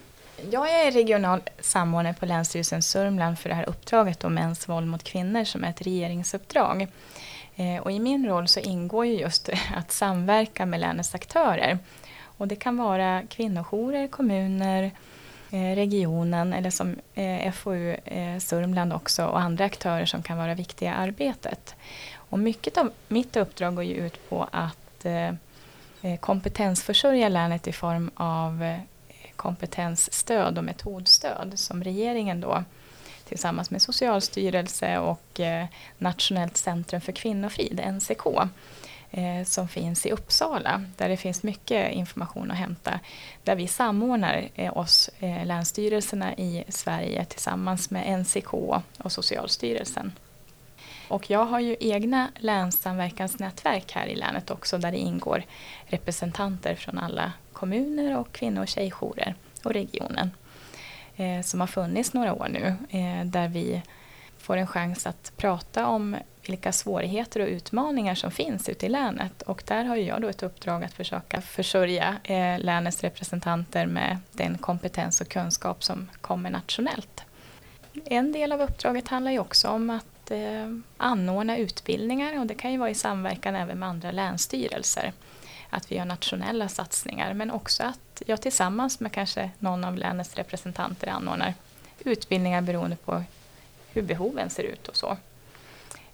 Jag 0.52 0.86
är 0.86 0.92
regional 0.92 1.42
samordnare 1.60 2.14
på 2.14 2.26
Länsstyrelsen 2.26 2.82
Sörmland 2.82 3.40
för 3.40 3.50
det 3.50 3.56
här 3.56 3.70
uppdraget 3.70 4.24
om 4.24 4.34
mäns 4.34 4.70
våld 4.70 4.88
mot 4.88 5.04
kvinnor 5.04 5.44
som 5.44 5.64
är 5.64 5.70
ett 5.70 5.82
regeringsuppdrag. 5.82 6.88
Eh, 7.56 7.82
och 7.82 7.92
I 7.92 8.00
min 8.00 8.28
roll 8.28 8.48
så 8.48 8.60
ingår 8.60 9.06
ju 9.06 9.14
just 9.14 9.50
att 9.76 9.92
samverka 9.92 10.66
med 10.66 10.80
länets 10.80 11.16
aktörer. 11.16 11.80
Och 12.38 12.48
det 12.48 12.56
kan 12.56 12.78
vara 12.78 13.22
kvinnojourer, 13.30 14.08
kommuner, 14.08 14.92
eh, 15.52 15.76
regionen 15.76 16.54
eller 16.54 16.70
som 16.70 16.96
eh, 17.14 17.52
FoU 17.52 17.96
Sörmland 18.40 18.94
också 18.94 19.26
och 19.26 19.40
andra 19.40 19.66
aktörer 19.66 20.06
som 20.06 20.24
kan 20.24 20.38
vara 20.38 20.56
viktiga 20.56 20.90
i 20.90 20.94
arbetet. 20.94 21.76
Och 22.16 22.40
mycket 22.40 22.78
av 22.78 22.92
mitt 23.08 23.36
uppdrag 23.36 23.76
går 23.76 23.84
ju 23.84 23.96
ut 23.96 24.30
på 24.30 24.48
att 24.52 25.06
kompetensförsörja 26.20 27.30
länet 27.30 27.68
i 27.68 27.72
form 27.72 28.12
av 28.16 28.64
kompetensstöd 29.44 30.58
och 30.58 30.64
metodstöd 30.64 31.60
som 31.60 31.84
regeringen 31.84 32.42
då 32.42 32.64
tillsammans 33.26 33.72
med 33.72 33.82
Socialstyrelse 33.82 34.98
och 34.98 35.40
eh, 35.40 35.66
Nationellt 35.98 36.58
centrum 36.58 37.02
för 37.02 37.12
kvinnofrid, 37.12 37.82
NCK, 37.94 38.26
eh, 39.12 39.44
som 39.46 39.68
finns 39.68 40.06
i 40.06 40.12
Uppsala, 40.12 40.86
där 40.98 41.10
det 41.10 41.18
finns 41.18 41.44
mycket 41.44 41.92
information 41.92 42.52
att 42.52 42.58
hämta. 42.58 43.00
Där 43.44 43.56
vi 43.56 43.68
samordnar 43.68 44.50
eh, 44.56 44.78
oss, 44.78 45.10
länsstyrelserna 45.46 46.34
i 46.34 46.64
Sverige 46.70 47.26
tillsammans 47.26 47.92
med 47.92 48.20
NCK 48.20 48.54
och 48.98 49.12
Socialstyrelsen. 49.12 50.12
Och 51.08 51.30
jag 51.30 51.46
har 51.46 51.60
ju 51.60 51.76
egna 51.80 52.32
länssamverkansnätverk 52.40 53.92
här 53.92 54.08
i 54.08 54.16
länet 54.16 54.52
också 54.52 54.78
där 54.78 54.92
det 54.92 54.98
ingår 54.98 55.44
representanter 55.86 56.76
från 56.76 56.98
alla 56.98 57.32
kommuner 57.64 58.18
och 58.18 58.32
kvinno 58.32 58.62
och 58.62 58.68
tjejjourer 58.68 59.36
och 59.64 59.74
regionen 59.74 60.32
eh, 61.16 61.42
som 61.42 61.60
har 61.60 61.68
funnits 61.68 62.14
några 62.14 62.34
år 62.34 62.48
nu 62.50 62.76
eh, 62.90 63.26
där 63.26 63.48
vi 63.48 63.82
får 64.38 64.58
en 64.58 64.68
chans 64.68 65.08
att 65.08 65.32
prata 65.38 65.88
om 65.88 66.16
vilka 66.48 66.72
svårigheter 66.72 67.40
och 67.40 67.48
utmaningar 67.48 68.16
som 68.16 68.32
finns 68.32 68.70
ute 68.70 68.86
i 68.86 68.90
länet. 68.90 69.42
Och 69.42 69.64
där 69.68 69.84
har 69.84 69.96
jag 69.96 70.22
då 70.22 70.28
ett 70.28 70.44
uppdrag 70.44 70.84
att 70.84 70.94
försöka 70.94 71.42
försörja 71.42 72.16
eh, 72.24 72.60
länets 72.60 73.02
representanter 73.02 73.86
med 73.86 74.18
den 74.32 74.58
kompetens 74.58 75.22
och 75.22 75.28
kunskap 75.28 75.84
som 75.84 76.10
kommer 76.22 76.50
nationellt. 76.50 77.24
En 78.06 78.32
del 78.32 78.52
av 78.52 78.62
uppdraget 78.62 79.08
handlar 79.08 79.32
ju 79.32 79.40
också 79.40 79.68
om 79.68 79.90
att 79.90 80.32
eh, 80.32 80.78
anordna 80.98 81.58
utbildningar 81.58 82.40
och 82.40 82.46
det 82.46 82.56
kan 82.56 82.72
ju 82.72 82.78
vara 82.78 82.90
i 82.90 82.96
samverkan 82.96 83.56
även 83.56 83.80
med 83.80 83.90
andra 83.90 84.12
länsstyrelser 84.12 85.14
att 85.74 85.92
vi 85.92 85.96
gör 85.96 86.06
nationella 86.06 86.68
satsningar 86.68 87.34
men 87.34 87.52
också 87.52 87.84
att 87.84 88.22
jag 88.26 88.42
tillsammans 88.42 89.00
med 89.00 89.12
kanske 89.12 89.52
någon 89.60 89.84
av 89.84 89.98
länets 89.98 90.36
representanter 90.36 91.08
anordnar 91.08 91.54
utbildningar 92.00 92.62
beroende 92.62 92.96
på 92.96 93.24
hur 93.92 94.02
behoven 94.02 94.50
ser 94.50 94.64
ut 94.64 94.88
och 94.88 94.96
så. 94.96 95.18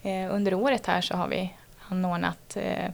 Eh, 0.01 0.35
under 0.35 0.53
året 0.53 0.85
här 0.85 1.01
så 1.01 1.15
har 1.15 1.27
vi 1.27 1.53
anordnat 1.89 2.57
eh, 2.57 2.91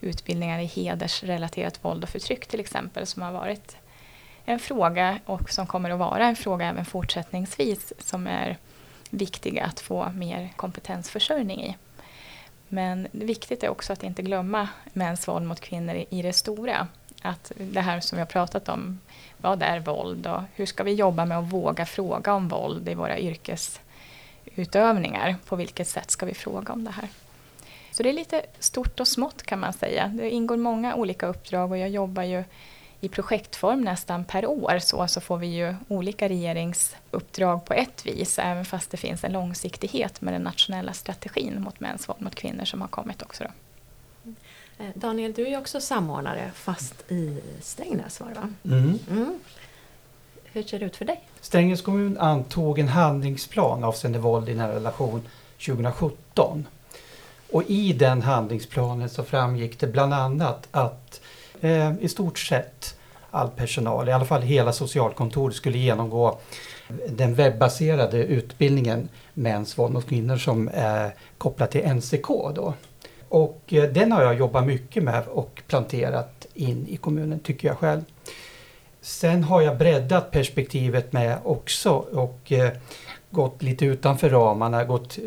utbildningar 0.00 0.58
i 0.58 0.66
hedersrelaterat 0.66 1.84
våld 1.84 2.02
och 2.02 2.10
förtryck 2.10 2.46
till 2.46 2.60
exempel 2.60 3.06
som 3.06 3.22
har 3.22 3.32
varit 3.32 3.76
en 4.44 4.58
fråga 4.58 5.18
och 5.24 5.50
som 5.50 5.66
kommer 5.66 5.90
att 5.90 5.98
vara 5.98 6.26
en 6.26 6.36
fråga 6.36 6.66
även 6.66 6.84
fortsättningsvis 6.84 7.92
som 7.98 8.26
är 8.26 8.56
viktiga 9.10 9.64
att 9.64 9.80
få 9.80 10.10
mer 10.10 10.52
kompetensförsörjning 10.56 11.64
i. 11.64 11.76
Men 12.68 13.08
viktigt 13.12 13.64
är 13.64 13.68
också 13.68 13.92
att 13.92 14.02
inte 14.02 14.22
glömma 14.22 14.68
mäns 14.92 15.28
våld 15.28 15.46
mot 15.46 15.60
kvinnor 15.60 16.04
i 16.10 16.22
det 16.22 16.32
stora. 16.32 16.86
Att 17.22 17.52
det 17.56 17.80
här 17.80 18.00
som 18.00 18.16
vi 18.16 18.20
har 18.20 18.26
pratat 18.26 18.68
om, 18.68 18.98
vad 19.36 19.62
är 19.62 19.80
våld 19.80 20.26
och 20.26 20.42
hur 20.54 20.66
ska 20.66 20.84
vi 20.84 20.92
jobba 20.92 21.24
med 21.24 21.38
att 21.38 21.52
våga 21.52 21.86
fråga 21.86 22.34
om 22.34 22.48
våld 22.48 22.88
i 22.88 22.94
våra 22.94 23.18
yrkesutövningar? 23.18 25.36
På 25.46 25.56
vilket 25.56 25.88
sätt 25.88 26.10
ska 26.10 26.26
vi 26.26 26.34
fråga 26.34 26.72
om 26.72 26.84
det 26.84 26.90
här? 26.90 27.08
Så 27.90 28.02
det 28.02 28.08
är 28.08 28.12
lite 28.12 28.42
stort 28.58 29.00
och 29.00 29.08
smått 29.08 29.42
kan 29.42 29.60
man 29.60 29.72
säga. 29.72 30.08
Det 30.08 30.30
ingår 30.30 30.56
många 30.56 30.94
olika 30.94 31.26
uppdrag 31.26 31.70
och 31.70 31.78
jag 31.78 31.88
jobbar 31.88 32.22
ju 32.22 32.44
i 33.00 33.08
projektform 33.08 33.80
nästan 33.80 34.24
per 34.24 34.46
år 34.46 34.78
så, 34.78 35.08
så 35.08 35.20
får 35.20 35.38
vi 35.38 35.46
ju 35.46 35.74
olika 35.88 36.28
regeringsuppdrag 36.28 37.64
på 37.64 37.74
ett 37.74 38.06
vis 38.06 38.38
även 38.38 38.64
fast 38.64 38.90
det 38.90 38.96
finns 38.96 39.24
en 39.24 39.32
långsiktighet 39.32 40.20
med 40.20 40.34
den 40.34 40.42
nationella 40.42 40.92
strategin 40.92 41.62
mot 41.62 41.80
mäns 41.80 42.08
våld 42.08 42.20
mot 42.20 42.34
kvinnor 42.34 42.64
som 42.64 42.80
har 42.80 42.88
kommit 42.88 43.22
också. 43.22 43.44
Då. 43.44 43.50
Eh, 44.78 44.90
Daniel, 44.94 45.32
du 45.32 45.46
är 45.46 45.50
ju 45.50 45.56
också 45.56 45.80
samordnare 45.80 46.50
fast 46.54 47.12
i 47.12 47.40
Strängnäs 47.60 48.20
var 48.20 48.28
det 48.28 48.34
va? 48.34 48.48
Mm. 48.64 48.98
Mm. 49.10 49.38
Hur 50.44 50.62
ser 50.62 50.78
det 50.78 50.84
ut 50.84 50.96
för 50.96 51.04
dig? 51.04 51.20
Strängnäs 51.40 51.82
kommun 51.82 52.18
antog 52.18 52.78
en 52.78 52.88
handlingsplan 52.88 53.84
avseende 53.84 54.18
våld 54.18 54.48
i 54.48 54.54
nära 54.54 54.74
relation 54.74 55.22
2017. 55.66 56.66
Och 57.50 57.62
i 57.66 57.92
den 57.92 58.22
handlingsplanen 58.22 59.08
så 59.08 59.24
framgick 59.24 59.80
det 59.80 59.86
bland 59.86 60.14
annat 60.14 60.68
att 60.70 61.20
eh, 61.60 61.92
i 62.00 62.08
stort 62.08 62.38
sett 62.38 62.94
all 63.30 63.48
personal, 63.48 64.08
i 64.08 64.12
alla 64.12 64.24
fall 64.24 64.42
hela 64.42 64.72
socialkontoret, 64.72 65.56
skulle 65.56 65.78
genomgå 65.78 66.38
den 67.08 67.34
webbaserade 67.34 68.18
utbildningen 68.18 69.08
Mäns 69.34 69.78
våld 69.78 69.92
mot 69.92 70.08
kvinnor 70.08 70.36
som 70.36 70.70
är 70.74 71.14
kopplad 71.38 71.70
till 71.70 71.94
NCK. 71.94 72.28
Då. 72.54 72.74
Och 73.28 73.62
eh, 73.68 73.90
den 73.92 74.12
har 74.12 74.22
jag 74.22 74.34
jobbat 74.34 74.66
mycket 74.66 75.02
med 75.02 75.22
och 75.26 75.62
planterat 75.66 76.46
in 76.54 76.86
i 76.88 76.96
kommunen, 76.96 77.38
tycker 77.38 77.68
jag 77.68 77.78
själv. 77.78 78.04
Sen 79.00 79.44
har 79.44 79.60
jag 79.60 79.78
breddat 79.78 80.30
perspektivet 80.30 81.12
med 81.12 81.38
också 81.44 81.90
och 82.12 82.52
eh, 82.52 82.70
gått 83.30 83.62
lite 83.62 83.84
utanför 83.84 84.30
ramarna, 84.30 84.84
gått 84.84 85.18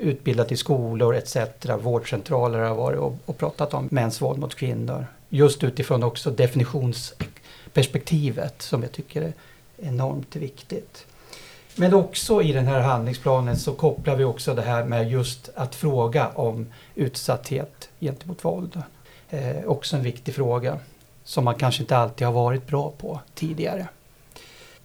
utbildat 0.00 0.52
i 0.52 0.56
skolor 0.56 1.14
etc. 1.14 1.36
Vårdcentraler 1.82 2.58
har 2.58 2.74
varit 2.74 2.98
och 3.24 3.38
pratat 3.38 3.74
om 3.74 3.88
mäns 3.90 4.22
våld 4.22 4.38
mot 4.38 4.54
kvinnor 4.54 5.06
just 5.36 5.64
utifrån 5.64 6.02
också 6.02 6.30
definitionsperspektivet 6.30 8.62
som 8.62 8.82
jag 8.82 8.92
tycker 8.92 9.22
är 9.22 9.32
enormt 9.76 10.36
viktigt. 10.36 11.06
Men 11.76 11.94
också 11.94 12.42
i 12.42 12.52
den 12.52 12.66
här 12.66 12.80
handlingsplanen 12.80 13.56
så 13.56 13.72
kopplar 13.72 14.16
vi 14.16 14.24
också 14.24 14.54
det 14.54 14.62
här 14.62 14.84
med 14.84 15.10
just 15.10 15.50
att 15.54 15.74
fråga 15.74 16.28
om 16.28 16.66
utsatthet 16.94 17.88
gentemot 18.00 18.44
våld. 18.44 18.82
Eh, 19.30 19.64
också 19.66 19.96
en 19.96 20.02
viktig 20.02 20.34
fråga 20.34 20.78
som 21.24 21.44
man 21.44 21.54
kanske 21.54 21.82
inte 21.82 21.96
alltid 21.96 22.26
har 22.26 22.34
varit 22.34 22.66
bra 22.66 22.92
på 22.98 23.20
tidigare. 23.34 23.88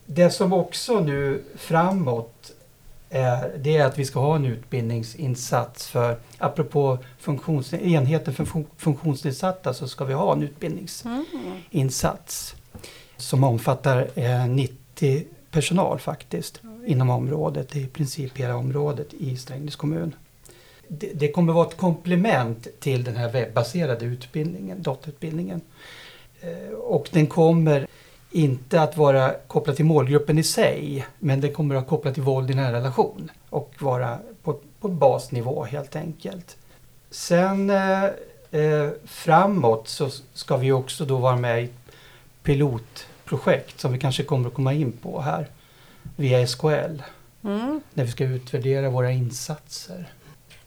Det 0.05 0.29
som 0.29 0.53
också 0.53 0.99
nu 0.99 1.43
framåt 1.55 2.51
det 3.57 3.77
är 3.77 3.85
att 3.85 3.99
vi 3.99 4.05
ska 4.05 4.19
ha 4.19 4.35
en 4.35 4.45
utbildningsinsats 4.45 5.87
för, 5.87 6.19
apropå 6.37 6.97
funktions, 7.17 7.73
enheten 7.73 8.33
för 8.33 8.47
funktionsnedsatta 8.77 9.73
så 9.73 9.87
ska 9.87 10.05
vi 10.05 10.13
ha 10.13 10.33
en 10.33 10.43
utbildningsinsats 10.43 12.55
mm. 12.55 12.85
som 13.17 13.43
omfattar 13.43 14.07
eh, 14.15 14.47
90 14.47 15.25
personal 15.51 15.99
faktiskt 15.99 16.61
inom 16.85 17.09
området, 17.09 17.75
i 17.75 17.87
princip 17.87 18.37
hela 18.37 18.55
området 18.55 19.13
i 19.13 19.37
Strängnäs 19.37 19.75
kommun. 19.75 20.15
Det, 20.87 21.11
det 21.13 21.31
kommer 21.31 21.53
vara 21.53 21.67
ett 21.67 21.77
komplement 21.77 22.67
till 22.79 23.03
den 23.03 23.15
här 23.15 23.31
webbaserade 23.31 24.05
utbildningen, 24.05 24.81
datautbildningen. 24.81 25.61
Eh, 26.41 26.73
och 26.73 27.09
den 27.11 27.27
kommer 27.27 27.87
inte 28.31 28.81
att 28.81 28.97
vara 28.97 29.33
kopplad 29.47 29.75
till 29.75 29.85
målgruppen 29.85 30.37
i 30.37 30.43
sig, 30.43 31.05
men 31.19 31.41
det 31.41 31.49
kommer 31.49 31.75
att 31.75 31.81
vara 31.81 31.89
kopplat 31.89 32.13
till 32.13 32.23
våld 32.23 32.51
i 32.51 32.53
nära 32.53 32.73
relation 32.73 33.31
och 33.49 33.73
vara 33.79 34.19
på, 34.43 34.59
på 34.79 34.87
basnivå 34.87 35.63
helt 35.63 35.95
enkelt. 35.95 36.57
Sen 37.09 37.69
eh, 37.69 38.03
eh, 38.51 38.89
framåt 39.05 39.87
så 39.87 40.09
ska 40.33 40.57
vi 40.57 40.71
också 40.71 41.05
då 41.05 41.17
vara 41.17 41.35
med 41.35 41.63
i 41.63 41.69
pilotprojekt 42.43 43.79
som 43.79 43.93
vi 43.93 43.99
kanske 43.99 44.23
kommer 44.23 44.47
att 44.47 44.53
komma 44.53 44.73
in 44.73 44.91
på 44.91 45.21
här 45.21 45.47
via 46.15 46.47
SKL. 46.47 47.01
Mm. 47.43 47.81
När 47.93 48.03
vi 48.03 48.11
ska 48.11 48.23
utvärdera 48.23 48.89
våra 48.89 49.11
insatser. 49.11 50.11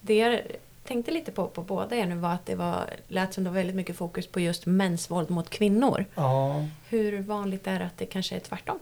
Det 0.01 0.43
tänkte 0.85 1.11
lite 1.11 1.33
på 1.33 1.49
på 1.49 1.63
båda 1.63 1.97
er 1.97 2.07
nu 2.07 2.15
var 2.15 2.33
att 2.33 2.47
det 2.47 2.55
var, 2.55 2.91
lät 3.09 3.35
som 3.35 3.45
det 3.45 3.51
var 3.51 3.55
väldigt 3.55 3.77
mycket 3.77 3.97
fokus 3.97 4.27
på 4.27 4.41
just 4.41 4.67
mäns 4.67 5.11
våld 5.11 5.31
mot 5.31 5.51
kvinnor. 5.51 6.05
Ja, 6.15 6.67
Hur 6.89 7.23
vanligt 7.23 7.67
är 7.67 7.79
det 7.79 7.85
att 7.85 7.99
det 7.99 8.07
kanske 8.07 8.37
är 8.37 8.41
tvärtom? 8.41 8.79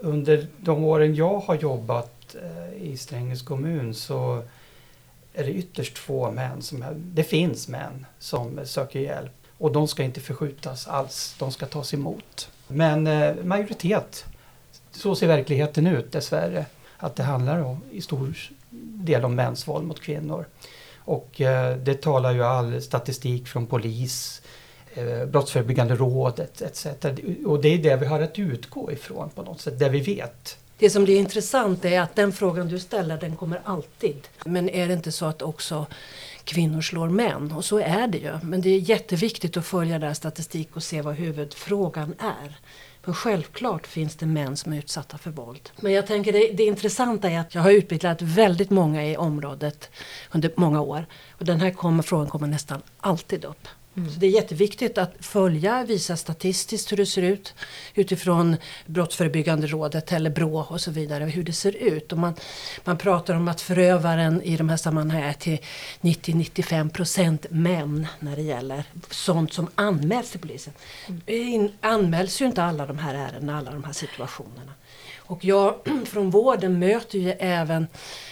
under 0.00 0.46
de 0.58 0.84
åren 0.84 1.14
jag 1.14 1.38
har 1.38 1.54
jobbat 1.54 2.36
eh, 2.42 2.82
i 2.82 2.96
Strängnäs 2.96 3.42
kommun 3.42 3.94
så 3.94 4.42
är 5.34 5.44
det 5.44 5.52
ytterst 5.52 5.98
få 5.98 6.30
män 6.30 6.62
som... 6.62 6.84
Det 6.96 7.24
finns 7.24 7.68
män 7.68 8.06
som 8.18 8.60
söker 8.64 9.00
hjälp 9.00 9.32
och 9.58 9.72
de 9.72 9.88
ska 9.88 10.02
inte 10.02 10.20
förskjutas 10.20 10.88
alls. 10.88 11.36
De 11.38 11.52
ska 11.52 11.66
tas 11.66 11.94
emot. 11.94 12.50
Men 12.68 13.06
eh, 13.06 13.34
majoritet, 13.44 14.24
så 14.90 15.14
ser 15.14 15.26
verkligheten 15.26 15.86
ut 15.86 16.12
dessvärre. 16.12 16.66
Att 16.96 17.16
det 17.16 17.22
handlar 17.22 17.58
om, 17.58 17.82
i 17.90 18.00
stor 18.00 18.36
del 18.82 19.24
om 19.24 19.34
mäns 19.34 19.68
våld 19.68 19.86
mot 19.86 20.00
kvinnor. 20.00 20.46
Och 20.98 21.40
eh, 21.40 21.76
det 21.76 22.02
talar 22.02 22.32
ju 22.32 22.44
all 22.44 22.82
statistik 22.82 23.46
från 23.48 23.66
polis, 23.66 24.42
eh, 24.94 25.26
Brottsförebyggande 25.26 25.94
rådet 25.94 26.62
etc. 26.62 26.86
Och 27.46 27.60
det 27.60 27.68
är 27.68 27.78
det 27.78 27.96
vi 27.96 28.06
har 28.06 28.20
att 28.20 28.38
utgå 28.38 28.92
ifrån 28.92 29.30
på 29.30 29.42
något 29.42 29.60
sätt, 29.60 29.78
det 29.78 29.88
vi 29.88 30.00
vet. 30.00 30.58
Det 30.78 30.90
som 30.90 31.04
blir 31.04 31.16
intressant 31.16 31.84
är 31.84 32.00
att 32.00 32.16
den 32.16 32.32
frågan 32.32 32.68
du 32.68 32.78
ställer 32.78 33.16
den 33.16 33.36
kommer 33.36 33.60
alltid. 33.64 34.28
Men 34.44 34.68
är 34.68 34.88
det 34.88 34.94
inte 34.94 35.12
så 35.12 35.26
att 35.26 35.42
också 35.42 35.86
kvinnor 36.44 36.80
slår 36.80 37.08
män? 37.08 37.52
Och 37.52 37.64
så 37.64 37.78
är 37.78 38.06
det 38.06 38.18
ju. 38.18 38.38
Men 38.42 38.60
det 38.60 38.70
är 38.70 38.78
jätteviktigt 38.78 39.56
att 39.56 39.66
följa 39.66 39.98
den 39.98 40.14
statistik 40.14 40.76
och 40.76 40.82
se 40.82 41.02
vad 41.02 41.14
huvudfrågan 41.14 42.14
är. 42.18 42.58
Men 43.06 43.14
självklart 43.14 43.86
finns 43.86 44.16
det 44.16 44.26
män 44.26 44.56
som 44.56 44.72
är 44.72 44.78
utsatta 44.78 45.18
för 45.18 45.30
våld. 45.30 45.70
Men 45.80 45.92
jag 45.92 46.06
tänker 46.06 46.32
det, 46.32 46.52
det 46.52 46.64
intressanta 46.64 47.30
är 47.30 47.40
att 47.40 47.54
jag 47.54 47.62
har 47.62 47.70
utbildat 47.70 48.22
väldigt 48.22 48.70
många 48.70 49.06
i 49.06 49.16
området 49.16 49.90
under 50.32 50.50
många 50.56 50.80
år. 50.80 51.06
Och 51.30 51.44
den 51.44 51.60
här 51.60 51.70
kommer, 51.70 52.02
frågan 52.02 52.26
kommer 52.26 52.46
nästan 52.46 52.82
alltid 53.00 53.44
upp. 53.44 53.68
Så 53.96 54.20
det 54.20 54.26
är 54.26 54.30
jätteviktigt 54.30 54.98
att 54.98 55.12
följa, 55.20 55.84
visa 55.84 56.16
statistiskt 56.16 56.92
hur 56.92 56.96
det 56.96 57.06
ser 57.06 57.22
ut 57.22 57.54
utifrån 57.94 58.56
Brottsförebyggande 58.86 59.66
rådet 59.66 60.12
eller 60.12 60.30
BRÅ 60.30 60.66
och 60.68 60.80
så 60.80 60.90
vidare, 60.90 61.24
hur 61.24 61.42
det 61.44 61.52
ser 61.52 61.76
ut. 61.76 62.12
Och 62.12 62.18
man, 62.18 62.34
man 62.84 62.98
pratar 62.98 63.34
om 63.34 63.48
att 63.48 63.60
förövaren 63.60 64.42
i 64.42 64.56
de 64.56 64.68
här 64.68 64.76
sammanhangen 64.76 65.28
är 65.28 65.32
till 65.32 65.58
90-95 66.00 66.90
procent 66.90 67.46
män 67.50 68.06
när 68.20 68.36
det 68.36 68.42
gäller 68.42 68.84
sånt 69.10 69.52
som 69.52 69.68
anmäls 69.74 70.30
till 70.30 70.40
polisen. 70.40 70.72
Det 71.26 71.38
in- 71.38 71.72
anmäls 71.80 72.40
ju 72.40 72.46
inte 72.46 72.62
alla 72.62 72.86
de 72.86 72.98
här 72.98 73.14
ärendena, 73.14 73.58
alla 73.58 73.70
de 73.70 73.84
här 73.84 73.92
situationerna. 73.92 74.72
Och 75.26 75.44
jag 75.44 75.74
från 76.06 76.30
vården 76.30 76.78
möter 76.78 77.18
ju 77.18 77.30
även 77.30 77.86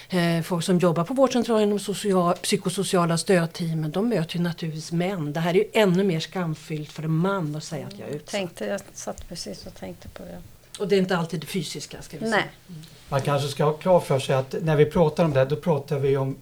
eh, 0.09 0.41
folk 0.43 0.63
som 0.63 0.79
jobbar 0.79 1.03
på 1.03 1.13
vårdcentralen 1.13 1.63
inom 1.63 1.79
social, 1.79 2.35
psykosociala 2.35 3.17
stödteamen. 3.17 3.91
De 3.91 4.09
möter 4.09 4.37
ju 4.37 4.43
naturligtvis 4.43 4.91
män. 4.91 5.33
Det 5.33 5.39
här 5.39 5.49
är 5.49 5.57
ju 5.57 5.65
ännu 5.73 6.03
mer 6.03 6.19
skamfyllt 6.19 6.91
för 6.91 7.03
en 7.03 7.11
man 7.11 7.55
att 7.55 7.63
säga 7.63 7.87
att 7.87 7.99
jag 7.99 8.09
är 8.09 8.13
utsatt. 8.13 8.31
Tänkte, 8.31 8.65
jag 8.65 8.81
satt 8.93 9.29
precis 9.29 9.67
och 9.67 9.75
tänkte 9.75 10.07
på 10.09 10.23
det. 10.23 10.41
Och 10.79 10.87
det 10.87 10.95
är 10.95 10.99
inte 10.99 11.17
alltid 11.17 11.39
det 11.39 11.47
fysiska 11.47 12.01
ska 12.01 12.17
vi 12.17 12.29
säga. 12.29 12.43
Nej. 12.67 12.77
Man 13.09 13.21
kanske 13.21 13.47
ska 13.47 13.63
ha 13.63 13.73
klart 13.73 14.05
för 14.05 14.19
sig 14.19 14.35
att 14.35 14.55
när 14.61 14.75
vi 14.75 14.85
pratar 14.85 15.25
om 15.25 15.33
det, 15.33 15.45
då 15.45 15.55
pratar 15.55 15.99
vi 15.99 16.17
om 16.17 16.35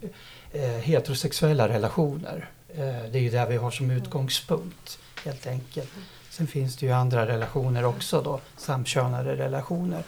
eh, 0.51 0.61
heterosexuella 0.61 1.69
relationer. 1.69 2.49
Eh, 2.69 2.77
det 3.11 3.17
är 3.17 3.21
ju 3.21 3.29
det 3.29 3.45
vi 3.49 3.57
har 3.57 3.71
som 3.71 3.91
utgångspunkt 3.91 4.99
helt 5.25 5.47
enkelt. 5.47 5.89
Sen 6.29 6.47
finns 6.47 6.75
det 6.75 6.85
ju 6.85 6.91
andra 6.91 7.27
relationer 7.27 7.85
också 7.85 8.21
då, 8.21 8.39
samkönade 8.57 9.35
relationer. 9.35 10.03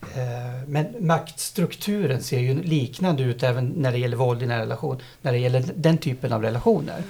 Eh, 0.00 0.66
men 0.66 0.94
maktstrukturen 1.00 2.22
ser 2.22 2.38
ju 2.38 2.62
liknande 2.62 3.22
ut 3.22 3.42
även 3.42 3.68
när 3.68 3.92
det 3.92 3.98
gäller 3.98 4.16
våld 4.16 4.42
i 4.42 4.46
nära 4.46 4.60
relation, 4.60 5.02
när 5.22 5.32
det 5.32 5.38
gäller 5.38 5.64
den 5.74 5.98
typen 5.98 6.32
av 6.32 6.42
relationer. 6.42 7.02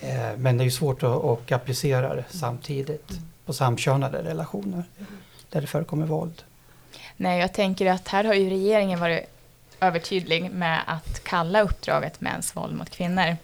Eh, 0.00 0.36
men 0.36 0.58
det 0.58 0.62
är 0.62 0.64
ju 0.64 0.70
svårt 0.70 1.02
att, 1.02 1.24
att 1.24 1.52
applicera 1.52 2.14
det 2.14 2.24
samtidigt 2.28 3.10
på 3.46 3.52
samkönade 3.52 4.22
relationer 4.22 4.84
där 5.50 5.60
det 5.60 5.66
förekommer 5.66 6.06
våld. 6.06 6.42
Nej, 7.16 7.40
jag 7.40 7.52
tänker 7.52 7.86
att 7.86 8.08
här 8.08 8.24
har 8.24 8.34
ju 8.34 8.50
regeringen 8.50 9.00
varit 9.00 9.24
övertydlig 9.80 10.50
med 10.50 10.80
att 10.86 11.24
kalla 11.24 11.60
uppdraget 11.60 12.20
mäns 12.20 12.56
våld 12.56 12.76
mot 12.76 12.90
kvinnor. 12.90 13.36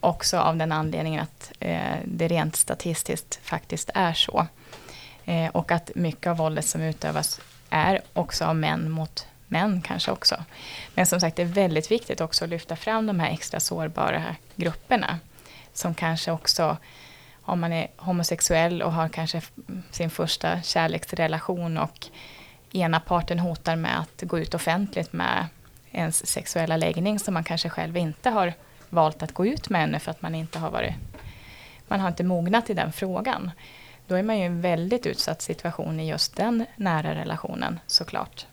Också 0.00 0.38
av 0.38 0.56
den 0.56 0.72
anledningen 0.72 1.22
att 1.22 1.52
eh, 1.60 1.96
det 2.04 2.28
rent 2.28 2.56
statistiskt 2.56 3.38
faktiskt 3.42 3.90
är 3.94 4.12
så. 4.12 4.46
Och 5.52 5.72
att 5.72 5.90
mycket 5.94 6.26
av 6.26 6.36
våldet 6.36 6.64
som 6.64 6.82
utövas 6.82 7.40
är 7.70 8.00
också 8.12 8.44
av 8.44 8.56
män 8.56 8.90
mot 8.90 9.26
män 9.46 9.82
kanske 9.82 10.10
också. 10.10 10.44
Men 10.94 11.06
som 11.06 11.20
sagt, 11.20 11.36
det 11.36 11.42
är 11.42 11.46
väldigt 11.46 11.90
viktigt 11.90 12.20
också 12.20 12.44
att 12.44 12.50
lyfta 12.50 12.76
fram 12.76 13.06
de 13.06 13.20
här 13.20 13.30
extra 13.30 13.60
sårbara 13.60 14.36
grupperna. 14.56 15.18
Som 15.72 15.94
kanske 15.94 16.32
också, 16.32 16.76
om 17.42 17.60
man 17.60 17.72
är 17.72 17.88
homosexuell 17.96 18.82
och 18.82 18.92
har 18.92 19.08
kanske 19.08 19.42
sin 19.90 20.10
första 20.10 20.62
kärleksrelation 20.62 21.78
och 21.78 22.06
ena 22.72 23.00
parten 23.00 23.38
hotar 23.38 23.76
med 23.76 24.00
att 24.00 24.22
gå 24.22 24.38
ut 24.38 24.54
offentligt 24.54 25.12
med 25.12 25.46
ens 25.90 26.26
sexuella 26.26 26.76
läggning 26.76 27.18
som 27.18 27.34
man 27.34 27.44
kanske 27.44 27.68
själv 27.68 27.96
inte 27.96 28.30
har 28.30 28.52
valt 28.88 29.22
att 29.22 29.32
gå 29.32 29.46
ut 29.46 29.68
med 29.68 29.84
ännu 29.84 29.98
för 29.98 30.10
att 30.10 30.22
man 30.22 30.34
inte 30.34 30.58
har 30.58 30.70
varit 30.70 30.94
man 31.88 32.00
har 32.00 32.08
inte 32.08 32.24
mognat 32.24 32.70
i 32.70 32.74
den 32.74 32.92
frågan. 32.92 33.50
Då 34.06 34.14
är 34.14 34.22
man 34.22 34.36
ju 34.36 34.42
i 34.42 34.46
en 34.46 34.60
väldigt 34.60 35.06
utsatt 35.06 35.42
situation 35.42 36.00
i 36.00 36.08
just 36.08 36.36
den 36.36 36.66
nära 36.76 37.14
relationen 37.14 37.80
såklart. 37.86 38.46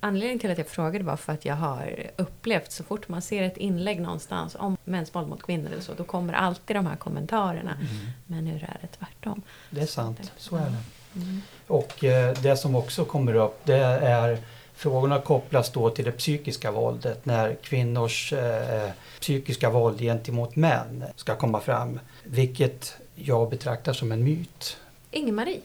Anledningen 0.00 0.38
till 0.38 0.50
att 0.50 0.58
jag 0.58 0.66
frågade 0.66 1.04
var 1.04 1.16
för 1.16 1.32
att 1.32 1.44
jag 1.44 1.54
har 1.54 2.10
upplevt 2.16 2.72
så 2.72 2.84
fort 2.84 3.08
man 3.08 3.22
ser 3.22 3.42
ett 3.42 3.56
inlägg 3.56 4.00
någonstans 4.00 4.56
om 4.58 4.76
mäns 4.84 5.14
våld 5.14 5.28
mot 5.28 5.42
kvinnor 5.42 5.70
eller 5.72 5.82
så, 5.82 5.94
då 5.94 6.04
kommer 6.04 6.32
alltid 6.32 6.76
de 6.76 6.86
här 6.86 6.96
kommentarerna. 6.96 7.78
Men 8.26 8.46
hur 8.46 8.62
är 8.62 8.78
det 8.80 8.86
tvärtom? 8.98 9.42
Det 9.70 9.80
är 9.80 9.86
sant, 9.86 10.32
så 10.36 10.56
är 10.56 10.60
det. 10.60 11.20
Mm. 11.20 11.42
Och 11.66 12.04
eh, 12.04 12.36
det 12.42 12.56
som 12.56 12.74
också 12.74 13.04
kommer 13.04 13.34
upp 13.34 13.60
det 13.64 13.76
är 13.76 14.38
frågorna 14.74 15.20
kopplas 15.20 15.70
då 15.70 15.90
till 15.90 16.04
det 16.04 16.12
psykiska 16.12 16.70
våldet 16.70 17.26
när 17.26 17.54
kvinnors 17.54 18.32
eh, 18.32 18.90
psykiska 19.20 19.70
våld 19.70 19.98
gentemot 19.98 20.56
män 20.56 21.04
ska 21.16 21.36
komma 21.36 21.60
fram. 21.60 22.00
Vilket 22.24 22.96
jag 23.24 23.50
betraktar 23.50 23.92
som 23.92 24.12
en 24.12 24.24
myt. 24.24 24.76
Inge-Marie, 25.10 25.60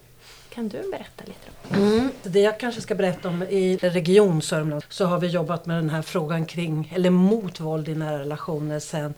kan 0.50 0.70
du 0.70 0.92
berätta 0.92 1.24
lite 1.26 1.50
om 1.50 1.54
Mm. 1.84 2.10
Det 2.24 2.40
jag 2.40 2.60
kanske 2.60 2.82
ska 2.82 2.96
berätta 2.96 3.30
om 3.30 3.44
i 3.44 3.78
Region 3.82 4.42
Sörmland 4.42 4.84
så 4.90 5.06
har 5.06 5.20
vi 5.20 5.28
jobbat 5.28 5.66
med 5.66 5.78
den 5.78 5.90
här 5.90 6.02
frågan 6.02 6.46
kring, 6.46 6.94
eller 6.96 7.10
mot 7.10 7.60
våld 7.60 7.90
i 7.90 7.96
nära 7.96 8.20
relationer 8.20 8.80
sedan 8.80 9.14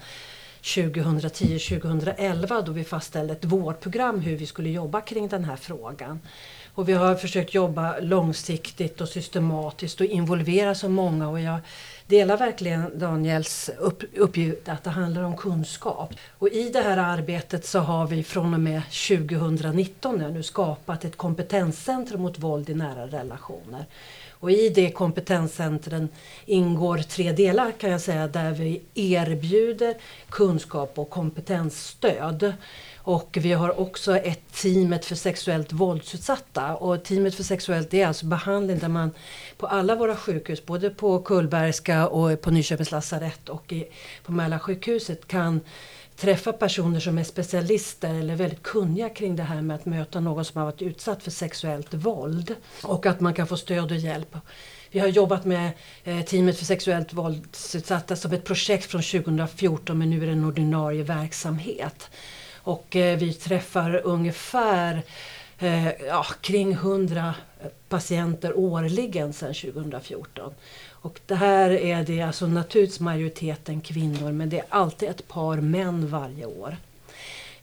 2010-2011 0.62 2.64
då 2.66 2.72
vi 2.72 2.84
fastställde 2.84 3.34
ett 3.34 3.46
vårdprogram 3.46 4.20
hur 4.20 4.38
vi 4.38 4.46
skulle 4.46 4.70
jobba 4.70 5.02
kring 5.02 5.28
den 5.28 5.44
här 5.44 5.56
frågan. 5.56 6.20
Och 6.76 6.90
vi 6.90 6.94
har 6.94 7.16
försökt 7.16 7.54
jobba 7.54 8.00
långsiktigt 8.00 9.02
och 9.02 9.10
systematiskt 9.10 10.02
och 10.02 10.06
involvera 10.06 10.76
så 10.76 10.90
många 10.90 11.30
och 11.30 11.40
jag 11.40 11.60
delar 12.08 12.38
verkligen 12.38 13.00
Daniels 13.00 13.70
upp, 13.80 14.04
uppgift 14.16 14.70
att 14.70 14.84
det 14.84 14.90
handlar 14.90 15.24
om 15.24 15.38
kunskap. 15.38 16.14
Och 16.40 16.48
i 16.48 16.70
det 16.70 16.82
här 16.82 16.98
arbetet 16.98 17.66
så 17.66 17.80
har 17.80 18.08
vi 18.08 18.24
från 18.24 18.54
och 18.54 18.60
med 18.60 18.82
2019 19.08 20.18
nu 20.18 20.44
skapat 20.44 21.06
ett 21.06 21.18
kompetenscentrum 21.18 22.22
mot 22.22 22.40
våld 22.40 22.70
i 22.70 22.74
nära 22.74 23.08
relationer. 23.08 23.86
Och 24.40 24.52
i 24.52 24.70
det 24.70 24.92
kompetenscentren 24.92 26.10
ingår 26.46 26.98
tre 26.98 27.32
delar 27.32 27.72
kan 27.72 27.92
jag 27.92 28.02
säga 28.02 28.28
där 28.28 28.52
vi 28.52 28.82
erbjuder 28.94 29.96
kunskap 30.30 31.00
och 31.00 31.10
kompetensstöd. 31.10 32.54
Och 33.08 33.38
vi 33.42 33.54
har 33.54 33.80
också 33.80 34.18
ett 34.18 34.54
teamet 34.54 35.06
för 35.06 35.16
sexuellt 35.16 35.74
våldsutsatta. 35.74 36.76
Och 36.76 37.04
teamet 37.04 37.36
för 37.36 37.44
sexuellt 37.44 37.92
det 37.92 38.02
är 38.02 38.08
alltså 38.08 38.26
behandling 38.26 38.80
där 38.80 38.88
man 38.88 39.12
på 39.58 39.68
alla 39.68 39.96
våra 39.96 40.16
sjukhus, 40.16 40.66
både 40.66 40.90
på 40.90 41.20
Kullbergska 41.20 42.08
och 42.08 42.42
på 42.42 42.52
Nyköpings 42.52 42.92
lasarett 42.92 43.50
och 43.50 43.74
i, 43.74 43.88
på 44.24 44.32
Mälarsjukhuset 44.32 45.28
kan 45.28 45.62
träffa 46.16 46.54
personer 46.54 47.00
som 47.00 47.18
är 47.18 47.24
specialister 47.24 48.14
eller 48.14 48.36
väldigt 48.36 48.64
kunniga 48.64 49.10
kring 49.10 49.36
det 49.36 49.44
här 49.44 49.62
med 49.62 49.76
att 49.76 49.86
möta 49.86 50.20
någon 50.20 50.46
som 50.46 50.60
har 50.60 50.66
varit 50.66 50.82
utsatt 50.82 51.24
för 51.24 51.32
sexuellt 51.32 51.94
våld. 51.94 52.56
Och 52.84 53.06
att 53.06 53.20
man 53.20 53.34
kan 53.34 53.48
få 53.48 53.58
stöd 53.58 53.92
och 53.92 53.98
hjälp. 53.98 54.38
Vi 54.92 55.00
har 55.00 55.08
jobbat 55.08 55.46
med 55.46 55.72
eh, 56.04 56.22
teamet 56.22 56.58
för 56.58 56.66
sexuellt 56.66 57.14
våldsutsatta 57.14 58.16
som 58.16 58.34
ett 58.34 58.44
projekt 58.46 58.92
från 58.92 59.02
2014 59.02 59.98
men 59.98 60.10
nu 60.10 60.24
är 60.24 60.26
det 60.26 60.32
en 60.32 60.46
ordinarie 60.46 61.04
verksamhet. 61.04 62.10
Och 62.66 62.96
eh, 62.96 63.18
vi 63.18 63.34
träffar 63.34 64.02
ungefär 64.04 65.02
eh, 65.60 65.90
ja, 66.08 66.26
kring 66.42 66.72
100 66.72 67.36
patienter 67.90 68.58
årligen 68.58 69.34
sedan 69.34 69.54
2014. 69.54 70.54
Och 70.90 71.20
det 71.26 71.36
här 71.36 71.70
är 71.70 72.04
det 72.04 72.22
alltså 72.22 72.48
naturligtvis 72.48 73.00
majoriteten 73.00 73.82
kvinnor 73.82 74.32
men 74.32 74.50
det 74.50 74.60
är 74.60 74.66
alltid 74.70 75.10
ett 75.10 75.28
par 75.28 75.58
män 75.58 76.08
varje 76.08 76.46
år. 76.46 76.78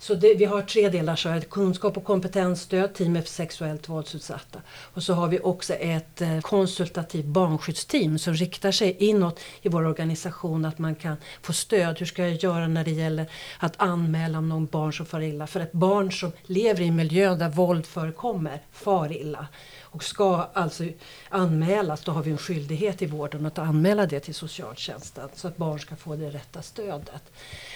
Så 0.02 0.14
det, 0.14 0.34
vi 0.34 0.44
har 0.44 0.62
tre 0.62 0.88
delar, 0.88 1.16
så 1.16 1.28
här, 1.28 1.40
kunskap 1.40 1.96
och 1.96 2.04
kompetensstöd, 2.04 2.94
teamet 2.94 3.24
för 3.24 3.34
sexuellt 3.34 3.88
våldsutsatta. 3.88 4.60
Och 4.68 5.02
så 5.02 5.14
har 5.14 5.28
vi 5.28 5.40
också 5.40 5.74
ett 5.74 6.20
eh, 6.20 6.40
konsultativt 6.40 7.24
barnskyddsteam 7.24 8.18
som 8.18 8.34
riktar 8.34 8.72
sig 8.72 8.96
inåt 8.98 9.40
i 9.62 9.68
vår 9.68 9.86
organisation 9.86 10.64
att 10.64 10.78
man 10.78 10.94
kan 10.94 11.16
få 11.42 11.52
stöd. 11.52 11.98
Hur 11.98 12.06
ska 12.06 12.22
jag 12.22 12.34
göra 12.34 12.68
när 12.68 12.84
det 12.84 12.90
gäller 12.90 13.26
att 13.58 13.74
anmäla 13.76 14.38
om 14.38 14.48
någon 14.48 14.66
barn 14.66 14.92
som 14.92 15.06
far 15.06 15.20
illa? 15.20 15.46
För 15.46 15.60
ett 15.60 15.72
barn 15.72 16.12
som 16.12 16.32
lever 16.42 16.80
i 16.80 16.88
en 16.88 16.96
miljö 16.96 17.34
där 17.34 17.48
våld 17.48 17.86
förekommer 17.86 18.62
far 18.72 19.12
illa 19.12 19.46
och 19.92 20.04
ska 20.04 20.48
alltså 20.52 20.84
anmälas, 21.28 22.04
då 22.04 22.12
har 22.12 22.22
vi 22.22 22.30
en 22.30 22.38
skyldighet 22.38 23.02
i 23.02 23.06
vården 23.06 23.46
att 23.46 23.58
anmäla 23.58 24.06
det 24.06 24.20
till 24.20 24.34
socialtjänsten 24.34 25.28
så 25.34 25.48
att 25.48 25.56
barn 25.56 25.80
ska 25.80 25.96
få 25.96 26.16
det 26.16 26.30
rätta 26.30 26.62
stödet. 26.62 27.22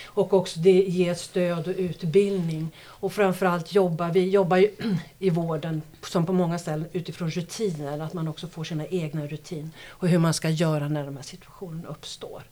Och 0.05 0.33
också 0.33 0.61
det 0.61 0.71
ger 0.71 1.15
stöd 1.15 1.69
och 1.69 1.75
utbildning. 1.77 2.69
Och 2.85 3.13
framförallt 3.13 3.75
jobbar 3.75 4.11
vi 4.11 4.31
jobbar 4.31 4.57
ju 4.57 4.71
i 5.19 5.31
vården 5.31 5.83
som 6.03 6.27
på 6.27 6.33
många 6.33 6.59
ställen 6.59 6.89
utifrån 6.93 7.31
rutiner, 7.31 8.01
att 8.01 8.13
man 8.13 8.29
också 8.29 8.49
får 8.49 8.65
sina 8.65 8.87
egna 8.87 9.27
rutiner 9.27 9.71
och 9.89 10.09
hur 10.09 10.19
man 10.19 10.35
ska 10.35 10.51
göra 10.51 10.89
när 10.89 11.05
de 11.05 11.17
här 11.17 11.25
situationerna 11.25 11.89
uppstår. 11.89 12.43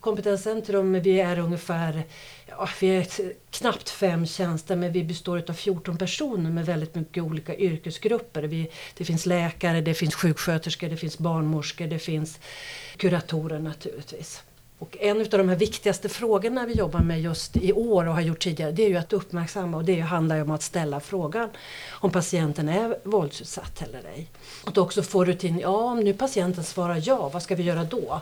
Kompetenscentrum, 0.00 0.92
vi 0.92 1.20
är 1.20 1.38
ungefär 1.38 2.02
ja, 2.46 2.68
vi 2.80 2.88
är 2.88 3.06
knappt 3.50 3.90
fem 3.90 4.26
tjänster 4.26 4.76
men 4.76 4.92
vi 4.92 5.04
består 5.04 5.44
av 5.48 5.52
14 5.52 5.98
personer 5.98 6.50
med 6.50 6.66
väldigt 6.66 6.94
mycket 6.94 7.22
olika 7.22 7.56
yrkesgrupper. 7.56 8.42
Vi, 8.42 8.70
det 8.96 9.04
finns 9.04 9.26
läkare, 9.26 9.80
det 9.80 9.94
finns 9.94 10.14
sjuksköterskor, 10.14 10.88
det 10.88 10.96
finns 10.96 11.18
barnmorskor, 11.18 11.86
det 11.86 11.98
finns 11.98 12.40
kuratorer 12.96 13.58
naturligtvis. 13.58 14.42
Och 14.78 14.96
en 15.00 15.20
av 15.20 15.28
de 15.28 15.48
här 15.48 15.56
viktigaste 15.56 16.08
frågorna 16.08 16.66
vi 16.66 16.74
jobbar 16.74 17.00
med 17.00 17.20
just 17.20 17.56
i 17.56 17.72
år 17.72 18.08
och 18.08 18.14
har 18.14 18.20
gjort 18.20 18.42
tidigare 18.42 18.72
det 18.72 18.84
är 18.84 18.88
ju 18.88 18.96
att 18.96 19.12
uppmärksamma 19.12 19.76
och 19.76 19.84
det 19.84 20.00
handlar 20.00 20.36
ju 20.36 20.42
om 20.42 20.50
att 20.50 20.62
ställa 20.62 21.00
frågan 21.00 21.48
om 21.90 22.10
patienten 22.10 22.68
är 22.68 22.98
våldsutsatt 23.04 23.82
eller 23.82 23.98
ej. 24.14 24.28
Att 24.64 24.78
också 24.78 25.02
få 25.02 25.24
rutin, 25.24 25.58
ja 25.58 25.68
om 25.68 26.00
nu 26.00 26.12
patienten 26.12 26.64
svarar 26.64 27.02
ja, 27.04 27.28
vad 27.28 27.42
ska 27.42 27.54
vi 27.54 27.62
göra 27.62 27.84
då? 27.84 28.20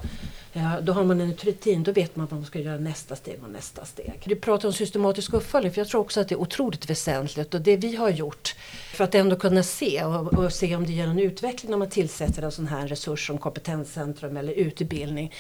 Ja, 0.57 0.81
då 0.81 0.93
har 0.93 1.05
man 1.05 1.21
en 1.21 1.35
rutin, 1.37 1.83
då 1.83 1.93
vet 1.93 2.17
man 2.17 2.27
vad 2.27 2.40
man 2.40 2.47
ska 2.47 2.59
göra 2.59 2.79
nästa 2.79 3.17
steg 3.17 3.38
och 3.43 3.51
nästa 3.51 3.85
steg. 3.85 4.23
Du 4.25 4.37
pratar 4.37 4.69
om 4.69 4.73
systematisk 4.73 5.33
uppföljning, 5.33 5.73
för 5.73 5.81
jag 5.81 5.88
tror 5.88 6.01
också 6.01 6.21
att 6.21 6.29
det 6.29 6.35
är 6.35 6.40
otroligt 6.40 6.90
väsentligt 6.90 7.55
och 7.55 7.61
det 7.61 7.77
vi 7.77 7.97
har 7.97 8.11
gjort 8.11 8.55
för 8.95 9.05
att 9.05 9.14
ändå 9.14 9.37
kunna 9.37 9.62
se 9.62 10.05
och, 10.05 10.35
och 10.35 10.53
se 10.53 10.77
om 10.77 10.87
det 10.87 10.93
ger 10.93 11.07
en 11.07 11.19
utveckling 11.19 11.71
när 11.71 11.79
man 11.79 11.90
tillsätter 11.90 12.43
en 12.43 12.53
sån 12.53 12.67
här 12.67 12.88
resurs 12.88 13.27
som 13.27 13.38
kompetenscentrum 13.38 14.37
eller 14.37 14.53
utbildning. 14.53 15.33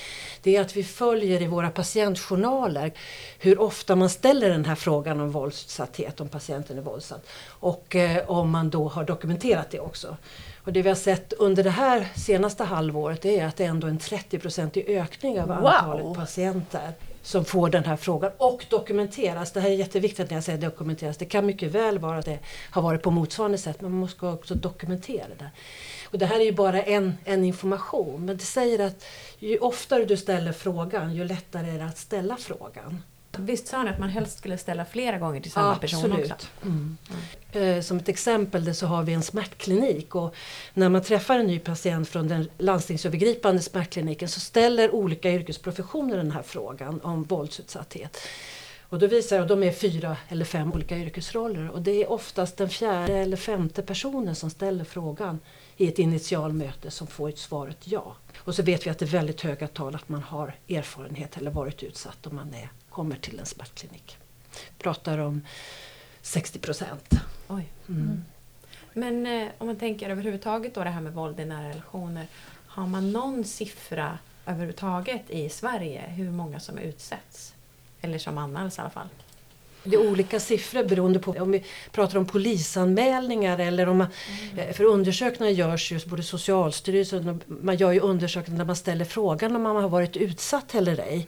Det 0.42 0.56
är 0.56 0.60
att 0.60 0.76
vi 0.76 0.84
följer 1.04 1.42
i 1.42 1.46
våra 1.46 1.70
patientjournaler 1.70 2.92
hur 3.38 3.60
ofta 3.60 3.96
man 3.96 4.10
ställer 4.10 4.50
den 4.50 4.64
här 4.64 4.74
frågan 4.74 5.20
om 5.20 5.30
våldsutsatthet, 5.30 6.20
om 6.20 6.28
patienten 6.28 6.78
är 6.78 6.82
våldsam. 6.82 7.18
Och 7.48 7.96
eh, 7.96 8.30
om 8.30 8.50
man 8.50 8.70
då 8.70 8.88
har 8.88 9.04
dokumenterat 9.04 9.70
det 9.70 9.80
också. 9.80 10.16
Och 10.64 10.72
det 10.72 10.82
vi 10.82 10.88
har 10.88 10.96
sett 10.96 11.32
under 11.32 11.62
det 11.64 11.70
här 11.70 12.08
senaste 12.16 12.64
halvåret 12.64 13.24
är 13.24 13.44
att 13.46 13.56
det 13.56 13.64
är 13.64 13.68
ändå 13.68 13.86
en 13.86 13.98
30-procentig 13.98 14.84
ökning 14.88 15.40
av 15.40 15.48
Wow. 15.48 15.66
antalet 15.66 16.16
patienter 16.16 16.92
som 17.24 17.44
får 17.44 17.70
den 17.70 17.84
här 17.84 17.96
frågan 17.96 18.32
och 18.38 18.66
dokumenteras. 18.70 19.52
Det 19.52 19.60
här 19.60 19.70
är 19.70 19.74
jätteviktigt 19.74 20.30
när 20.30 20.36
jag 20.36 20.44
säger 20.44 20.58
dokumenteras. 20.58 21.16
Det 21.16 21.24
kan 21.24 21.46
mycket 21.46 21.70
väl 21.70 21.98
vara 21.98 22.18
att 22.18 22.24
det 22.24 22.38
har 22.70 22.82
varit 22.82 23.02
på 23.02 23.10
motsvarande 23.10 23.58
sätt 23.58 23.80
men 23.80 23.90
man 23.90 24.00
måste 24.00 24.26
också 24.26 24.54
dokumentera 24.54 25.28
det. 25.38 25.50
Och 26.10 26.18
det 26.18 26.26
här 26.26 26.40
är 26.40 26.44
ju 26.44 26.52
bara 26.52 26.82
en, 26.82 27.14
en 27.24 27.44
information 27.44 28.26
men 28.26 28.36
det 28.36 28.44
säger 28.44 28.86
att 28.86 29.04
ju 29.38 29.58
oftare 29.58 30.04
du 30.04 30.16
ställer 30.16 30.52
frågan 30.52 31.14
ju 31.14 31.24
lättare 31.24 31.70
är 31.70 31.78
det 31.78 31.84
att 31.84 31.98
ställa 31.98 32.36
frågan. 32.36 33.02
Visst 33.38 33.66
sa 33.66 33.82
ni 33.82 33.90
att 33.90 33.98
man 33.98 34.08
helst 34.08 34.38
skulle 34.38 34.58
ställa 34.58 34.84
flera 34.84 35.18
gånger 35.18 35.40
till 35.40 35.50
samma 35.50 35.76
person 35.76 36.12
också? 36.12 36.34
Mm. 36.62 36.96
Eh, 37.52 37.82
Som 37.82 37.96
ett 37.96 38.08
exempel 38.08 38.64
där 38.64 38.72
så 38.72 38.86
har 38.86 39.02
vi 39.02 39.12
en 39.12 39.22
smärtklinik 39.22 40.14
och 40.14 40.34
när 40.74 40.88
man 40.88 41.02
träffar 41.02 41.38
en 41.38 41.46
ny 41.46 41.58
patient 41.58 42.08
från 42.08 42.28
den 42.28 42.48
landstingsövergripande 42.58 43.62
smärtkliniken 43.62 44.28
så 44.28 44.40
ställer 44.40 44.94
olika 44.94 45.30
yrkesprofessioner 45.30 46.16
den 46.16 46.30
här 46.30 46.42
frågan 46.42 47.00
om 47.00 47.22
våldsutsatthet. 47.24 48.18
Och 48.88 48.98
då 48.98 49.06
visar 49.06 49.40
och 49.40 49.46
de 49.46 49.62
är 49.62 49.72
fyra 49.72 50.16
eller 50.28 50.44
fem 50.44 50.72
olika 50.72 50.96
yrkesroller 50.98 51.70
och 51.70 51.82
det 51.82 52.02
är 52.02 52.12
oftast 52.12 52.56
den 52.56 52.68
fjärde 52.68 53.12
eller 53.12 53.36
femte 53.36 53.82
personen 53.82 54.34
som 54.34 54.50
ställer 54.50 54.84
frågan 54.84 55.40
i 55.76 55.88
ett 55.88 55.98
initialmöte 55.98 56.90
som 56.90 57.06
får 57.06 57.28
ett 57.28 57.38
svaret 57.38 57.78
ja. 57.84 58.16
Och 58.36 58.54
så 58.54 58.62
vet 58.62 58.86
vi 58.86 58.90
att 58.90 58.98
det 58.98 59.04
är 59.04 59.10
väldigt 59.10 59.40
höga 59.40 59.68
tal 59.68 59.94
att 59.94 60.08
man 60.08 60.22
har 60.22 60.54
erfarenhet 60.68 61.36
eller 61.36 61.50
varit 61.50 61.82
utsatt 61.82 62.26
om 62.26 62.36
man 62.36 62.54
är, 62.54 62.68
kommer 62.90 63.16
till 63.16 63.38
en 63.38 63.46
smärtklinik. 63.46 64.18
Pratar 64.78 65.18
om 65.18 65.42
60 66.22 66.58
procent. 66.58 67.14
Oj. 67.48 67.68
Mm. 67.88 68.24
Men 68.92 69.26
eh, 69.26 69.48
om 69.58 69.66
man 69.66 69.76
tänker 69.76 70.10
överhuvudtaget 70.10 70.74
då 70.74 70.84
det 70.84 70.90
här 70.90 71.00
med 71.00 71.12
våld 71.12 71.40
i 71.40 71.44
nära 71.44 71.68
relationer. 71.68 72.26
Har 72.66 72.86
man 72.86 73.12
någon 73.12 73.44
siffra 73.44 74.18
överhuvudtaget 74.46 75.30
i 75.30 75.48
Sverige 75.48 76.00
hur 76.00 76.30
många 76.30 76.60
som 76.60 76.78
utsätts? 76.78 77.54
Eller 78.00 78.18
som 78.18 78.38
anmäls 78.38 78.78
i 78.78 78.80
alla 78.80 78.90
fall. 78.90 79.08
Det 79.84 79.96
är 79.96 80.10
olika 80.10 80.40
siffror 80.40 80.84
beroende 80.84 81.18
på 81.18 81.30
om 81.30 81.50
vi 81.52 81.64
pratar 81.92 82.18
om 82.18 82.26
polisanmälningar 82.26 83.58
eller 83.58 83.88
om 83.88 83.98
man, 83.98 84.06
eh, 84.56 84.74
För 84.74 84.84
undersökningar 84.84 85.52
görs 85.52 85.92
ju, 85.92 86.00
både 86.06 86.22
Socialstyrelsen 86.22 87.28
och 87.28 87.36
man 87.46 87.76
gör 87.76 87.92
ju 87.92 88.00
undersökningar 88.00 88.58
där 88.58 88.66
man 88.66 88.76
ställer 88.76 89.04
frågan 89.04 89.56
om 89.56 89.62
man 89.62 89.76
har 89.76 89.88
varit 89.88 90.16
utsatt 90.16 90.74
eller 90.74 90.98
ej. 90.98 91.26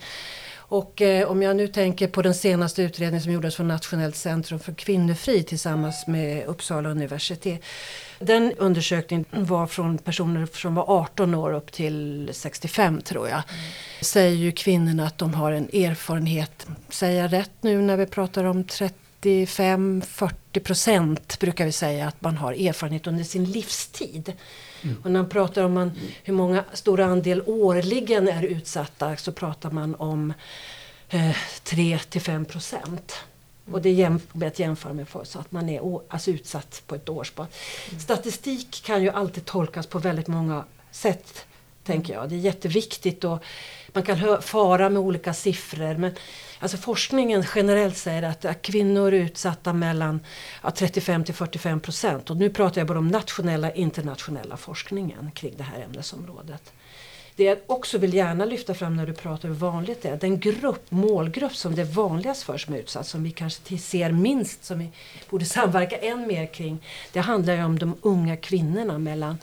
Och 0.69 1.03
eh, 1.03 1.31
om 1.31 1.43
jag 1.43 1.57
nu 1.57 1.69
tänker 1.69 2.09
på 2.09 2.23
den 2.23 2.35
senaste 2.35 2.83
utredningen 2.83 3.23
som 3.23 3.33
gjordes 3.33 3.57
från 3.57 3.69
Nationellt 3.69 4.17
centrum 4.17 4.61
för 4.61 4.75
kvinnofrid 4.75 5.47
tillsammans 5.47 6.07
med 6.07 6.47
Uppsala 6.47 6.89
universitet. 6.89 7.63
Den 8.19 8.53
undersökningen 8.53 9.25
var 9.31 9.67
från 9.67 9.99
personer 9.99 10.49
som 10.53 10.75
var 10.75 10.85
18 10.91 11.35
år 11.35 11.53
upp 11.53 11.73
till 11.73 12.31
65 12.33 13.01
tror 13.01 13.29
jag. 13.29 13.43
Säger 14.01 14.37
ju 14.37 14.53
kvinnorna 14.53 15.07
att 15.07 15.19
de 15.19 15.35
har 15.35 15.53
en 15.53 15.69
erfarenhet, 15.73 16.67
säger 16.89 17.23
jag 17.23 17.33
rätt 17.33 17.51
nu 17.61 17.83
när 17.83 17.97
vi 17.97 18.07
pratar 18.07 18.45
om 18.45 18.65
35-40 18.65 20.61
procent 20.61 21.39
brukar 21.39 21.65
vi 21.65 21.73
säga 21.73 22.09
att 22.09 22.21
man 22.21 22.37
har 22.37 22.53
erfarenhet 22.53 23.07
under 23.07 23.25
sin 23.25 23.45
livstid. 23.45 24.33
Och 25.03 25.11
när 25.11 25.21
man 25.23 25.29
pratar 25.29 25.63
om 25.63 25.73
man, 25.73 25.93
hur 26.25 26.35
många 26.35 26.65
stor 26.73 27.01
andel 27.01 27.43
årligen 27.47 28.29
är 28.29 28.43
utsatta 28.43 29.17
så 29.17 29.33
pratar 29.33 29.71
man 29.71 29.95
om 29.95 30.33
eh, 31.09 31.37
3-5 31.65 32.45
procent. 32.45 33.15
Och 33.71 33.83
det 33.83 34.03
är 34.03 34.47
att 34.47 34.59
jämföra 34.59 34.93
med 34.93 35.09
för, 35.09 35.25
så 35.25 35.39
att 35.39 35.53
man 35.53 35.69
är 35.69 36.01
alltså 36.09 36.31
utsatt 36.31 36.83
på 36.87 36.95
ett 36.95 37.09
årsbas. 37.09 37.49
Statistik 37.99 38.83
kan 38.85 39.03
ju 39.03 39.11
alltid 39.11 39.45
tolkas 39.45 39.87
på 39.87 39.99
väldigt 39.99 40.29
många 40.29 40.65
sätt, 40.91 41.47
tänker 41.85 42.13
jag. 42.13 42.29
Det 42.29 42.35
är 42.35 42.39
jätteviktigt 42.39 43.25
och 43.25 43.45
man 43.93 44.03
kan 44.03 44.43
fara 44.43 44.91
med 44.91 45.03
olika 45.03 45.35
siffror. 45.35 45.95
Men 45.95 46.15
alltså 46.59 46.77
forskningen 46.77 47.45
generellt 47.55 47.97
säger 47.97 48.23
att, 48.23 48.45
att 48.45 48.63
kvinnor 48.63 49.15
är 49.15 49.19
utsatta 49.19 49.73
mellan 49.73 50.21
ja, 50.63 50.71
35 50.71 51.25
till 51.25 51.35
45 51.35 51.81
procent. 51.81 52.31
Och 52.31 52.37
nu 52.37 52.51
pratar 52.51 52.81
jag 52.81 52.89
bara 52.89 52.99
om 52.99 53.09
nationella 53.09 53.73
internationella 53.73 54.57
forskningen 54.57 55.31
kring 55.35 55.55
det 55.57 55.63
här 55.63 55.81
ämnesområdet. 55.81 56.73
Det 57.37 57.45
jag 57.45 57.59
också 57.67 57.99
vill 57.99 58.15
gärna 58.15 58.45
lyfta 58.45 58.75
fram 58.75 58.97
när 58.97 59.07
du 59.07 59.13
pratar 59.13 59.49
om 59.49 59.55
hur 59.55 59.61
vanligt 59.61 60.03
det 60.03 60.09
är, 60.09 60.17
den 60.17 60.41
grupp, 60.41 60.91
målgrupp 60.91 61.57
som 61.57 61.75
det 61.75 61.83
är 61.83 61.87
vanligast 61.87 62.43
för 62.43 62.59
som 62.59 62.75
är 62.75 62.79
utsatt, 62.79 63.07
som 63.07 63.23
vi 63.23 63.31
kanske 63.31 63.79
ser 63.79 64.13
minst, 64.13 64.65
som 64.65 64.79
vi 64.79 64.91
borde 65.31 65.45
samverka 65.45 65.97
än 65.97 66.27
mer 66.27 66.47
kring, 66.47 66.79
det 67.13 67.21
handlar 67.21 67.55
ju 67.55 67.65
om 67.65 67.79
de 67.79 67.97
unga 68.03 68.37
kvinnorna 68.37 68.99
mellan 68.99 69.39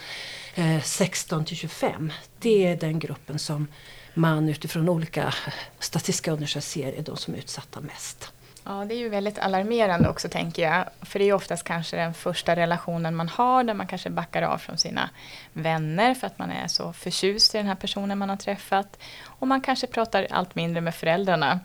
eh, 0.56 0.82
16 0.82 1.46
till 1.46 1.58
25. 1.58 2.12
Det 2.40 2.66
är 2.66 2.78
den 2.78 3.00
gruppen 3.00 3.40
som 3.40 3.68
man 4.14 4.50
utifrån 4.50 4.90
olika 4.90 5.34
statistiska 5.80 6.32
undersökningar 6.32 6.92
ser 6.92 7.00
är 7.00 7.04
de 7.04 7.18
som 7.18 7.34
är 7.34 7.38
utsatta 7.38 7.82
mest. 7.82 8.32
Ja, 8.66 8.86
det 8.86 8.96
är 8.96 8.98
ju 8.98 9.10
väldigt 9.10 9.40
alarmerande 9.40 10.10
också 10.10 10.30
tänker 10.30 10.62
jag. 10.62 10.86
För 11.02 11.20
det 11.20 11.26
är 11.26 11.28
ju 11.28 11.34
oftast 11.34 11.64
kanske 11.64 11.98
den 11.98 12.14
första 12.14 12.56
relationen 12.56 13.16
man 13.16 13.30
har 13.30 13.64
där 13.64 13.74
man 13.74 13.88
kanske 13.88 14.10
backar 14.10 14.42
av 14.42 14.58
från 14.58 14.78
sina 14.78 15.10
vänner 15.54 16.14
för 16.14 16.28
att 16.28 16.40
man 16.40 16.52
är 16.52 16.68
så 16.68 16.94
förtjust 16.94 17.56
i 17.56 17.58
den 17.58 17.68
här 17.68 17.76
personen 17.76 18.18
man 18.18 18.30
har 18.30 18.38
träffat. 18.38 18.98
Och 19.26 19.48
man 19.48 19.62
kanske 19.62 19.88
pratar 19.88 20.28
allt 20.32 20.56
mindre 20.56 20.82
med 20.82 20.96
föräldrarna. 20.96 21.60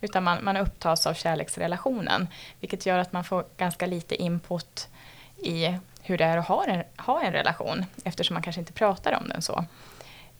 Utan 0.00 0.24
man, 0.24 0.44
man 0.44 0.56
upptas 0.56 1.06
av 1.06 1.14
kärleksrelationen. 1.14 2.28
Vilket 2.60 2.86
gör 2.86 2.98
att 2.98 3.12
man 3.12 3.24
får 3.24 3.44
ganska 3.56 3.86
lite 3.86 4.22
input 4.22 4.88
i 5.36 5.78
hur 6.02 6.18
det 6.18 6.24
är 6.24 6.38
att 6.38 6.48
ha 6.48 6.64
en, 6.64 6.82
ha 6.96 7.22
en 7.22 7.32
relation. 7.32 7.84
Eftersom 8.04 8.34
man 8.34 8.42
kanske 8.42 8.60
inte 8.60 8.72
pratar 8.72 9.12
om 9.22 9.28
den 9.28 9.42
så. 9.42 9.64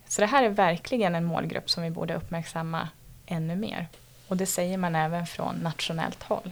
Så 0.09 0.20
det 0.20 0.27
här 0.27 0.42
är 0.42 0.48
verkligen 0.48 1.14
en 1.14 1.24
målgrupp 1.24 1.70
som 1.70 1.83
vi 1.83 1.90
borde 1.90 2.14
uppmärksamma 2.14 2.88
ännu 3.27 3.57
mer. 3.57 3.88
Och 4.28 4.37
det 4.37 4.46
säger 4.46 4.78
man 4.78 4.94
även 4.94 5.26
från 5.26 5.54
nationellt 5.54 6.22
håll. 6.22 6.50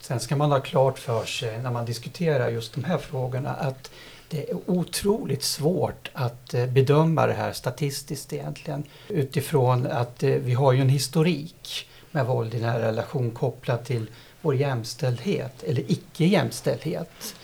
Sen 0.00 0.20
ska 0.20 0.36
man 0.36 0.50
ha 0.50 0.60
klart 0.60 0.98
för 0.98 1.24
sig 1.24 1.62
när 1.62 1.70
man 1.70 1.84
diskuterar 1.84 2.48
just 2.48 2.74
de 2.74 2.84
här 2.84 2.98
frågorna 2.98 3.50
att 3.50 3.90
det 4.28 4.50
är 4.50 4.56
otroligt 4.66 5.42
svårt 5.42 6.10
att 6.12 6.54
eh, 6.54 6.66
bedöma 6.66 7.26
det 7.26 7.32
här 7.32 7.52
statistiskt 7.52 8.32
egentligen 8.32 8.84
utifrån 9.08 9.86
att 9.86 10.22
eh, 10.22 10.30
vi 10.30 10.54
har 10.54 10.72
ju 10.72 10.80
en 10.80 10.88
historik 10.88 11.88
med 12.10 12.26
våld 12.26 12.54
i 12.54 12.60
nära 12.60 12.82
relation 12.82 13.30
kopplat 13.30 13.84
till 13.84 14.06
vår 14.42 14.54
jämställdhet 14.54 15.62
eller 15.62 15.92
icke 15.92 16.24
jämställdhet 16.24 17.34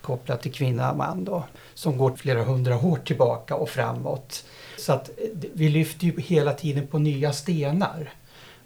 kopplat 0.00 0.42
till 0.42 0.52
kvinna 0.52 0.90
och 0.90 0.96
man 0.96 1.24
då, 1.24 1.44
som 1.74 1.98
går 1.98 2.16
flera 2.16 2.44
hundra 2.44 2.78
år 2.78 2.96
tillbaka 3.04 3.54
och 3.54 3.68
framåt. 3.68 4.44
Så 4.78 4.92
att 4.92 5.08
eh, 5.08 5.14
vi 5.52 5.68
lyfter 5.68 6.06
ju 6.06 6.20
hela 6.20 6.52
tiden 6.52 6.86
på 6.86 6.98
nya 6.98 7.32
stenar 7.32 8.12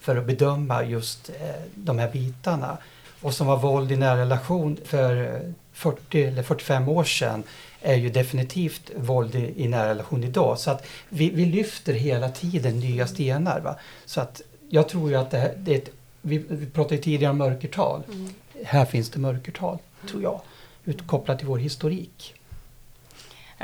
för 0.04 0.16
att 0.16 0.26
bedöma 0.26 0.84
just 0.84 1.30
de 1.74 1.98
här 1.98 2.12
bitarna. 2.12 2.78
Och 3.20 3.34
som 3.34 3.46
var 3.46 3.56
våld 3.56 3.92
i 3.92 3.96
nära 3.96 4.20
relation 4.20 4.76
för 4.84 5.40
40 5.72 6.24
eller 6.24 6.42
45 6.42 6.88
år 6.88 7.04
sedan 7.04 7.42
är 7.82 7.94
ju 7.94 8.10
definitivt 8.10 8.90
våld 8.96 9.34
i, 9.34 9.64
i 9.64 9.68
nära 9.68 9.88
relation 9.88 10.24
idag. 10.24 10.58
Så 10.58 10.70
att 10.70 10.86
vi, 11.08 11.30
vi 11.30 11.44
lyfter 11.44 11.92
hela 11.92 12.28
tiden 12.28 12.80
nya 12.80 13.06
stenar. 13.06 13.60
Va? 13.60 13.76
Så 14.04 14.20
att 14.20 14.42
jag 14.68 14.88
tror 14.88 15.10
ju 15.10 15.16
att 15.16 15.30
det, 15.30 15.38
här, 15.38 15.54
det 15.56 15.72
är 15.72 15.78
ett, 15.78 15.90
vi, 16.22 16.44
vi 16.48 16.66
pratade 16.66 17.02
tidigare 17.02 17.30
om 17.30 17.38
mörkertal. 17.38 18.02
Mm. 18.08 18.28
Här 18.64 18.84
finns 18.84 19.10
det 19.10 19.18
mörkertal, 19.18 19.78
tror 20.10 20.22
jag, 20.22 20.40
utkopplat 20.84 21.38
till 21.38 21.48
vår 21.48 21.58
historik. 21.58 22.34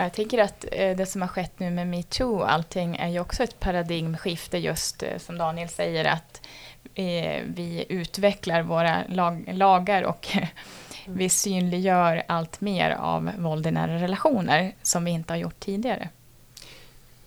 Eh, 0.01 0.05
jag 0.05 0.13
tänker 0.13 0.39
att 0.39 0.65
eh, 0.73 0.97
det 0.97 1.07
som 1.07 1.21
har 1.21 1.29
skett 1.29 1.59
nu 1.59 1.71
med 1.71 1.87
metoo 1.87 2.39
och 2.39 2.53
allting 2.53 2.97
är 2.97 3.09
ju 3.09 3.21
också 3.21 3.43
ett 3.43 3.61
paradigmskifte 3.61 4.59
just 4.59 5.03
eh, 5.03 5.19
som 5.19 5.39
Daniel 5.39 5.69
säger 5.69 6.05
att 6.05 6.41
vi 7.45 7.87
utvecklar 7.89 8.63
våra 8.63 9.05
lag, 9.09 9.51
lagar 9.53 10.03
och 10.03 10.29
vi 11.07 11.29
synliggör 11.29 12.23
allt 12.27 12.61
mer 12.61 12.91
av 12.91 13.31
våld 13.39 13.67
i 13.67 13.71
nära 13.71 13.99
relationer 13.99 14.75
som 14.83 15.05
vi 15.05 15.11
inte 15.11 15.33
har 15.33 15.39
gjort 15.39 15.61
tidigare. 15.61 16.09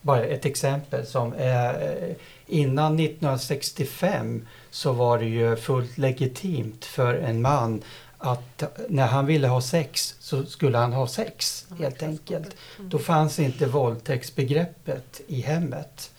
Bara 0.01 0.23
ett 0.23 0.45
exempel 0.45 1.05
som 1.05 1.33
är 1.37 2.15
innan 2.47 2.99
1965 2.99 4.47
så 4.69 4.91
var 4.91 5.19
det 5.19 5.25
ju 5.25 5.55
fullt 5.55 5.97
legitimt 5.97 6.85
för 6.85 7.13
en 7.13 7.41
man 7.41 7.81
att 8.23 8.63
när 8.89 9.07
han 9.07 9.25
ville 9.25 9.47
ha 9.47 9.61
sex 9.61 10.15
så 10.19 10.45
skulle 10.45 10.77
han 10.77 10.93
ha 10.93 11.07
sex 11.07 11.65
helt 11.79 12.03
enkelt. 12.03 12.55
Då 12.79 12.99
fanns 12.99 13.39
inte 13.39 13.65
våldtäktsbegreppet 13.65 15.21
i 15.27 15.41
hemmet. 15.41 16.11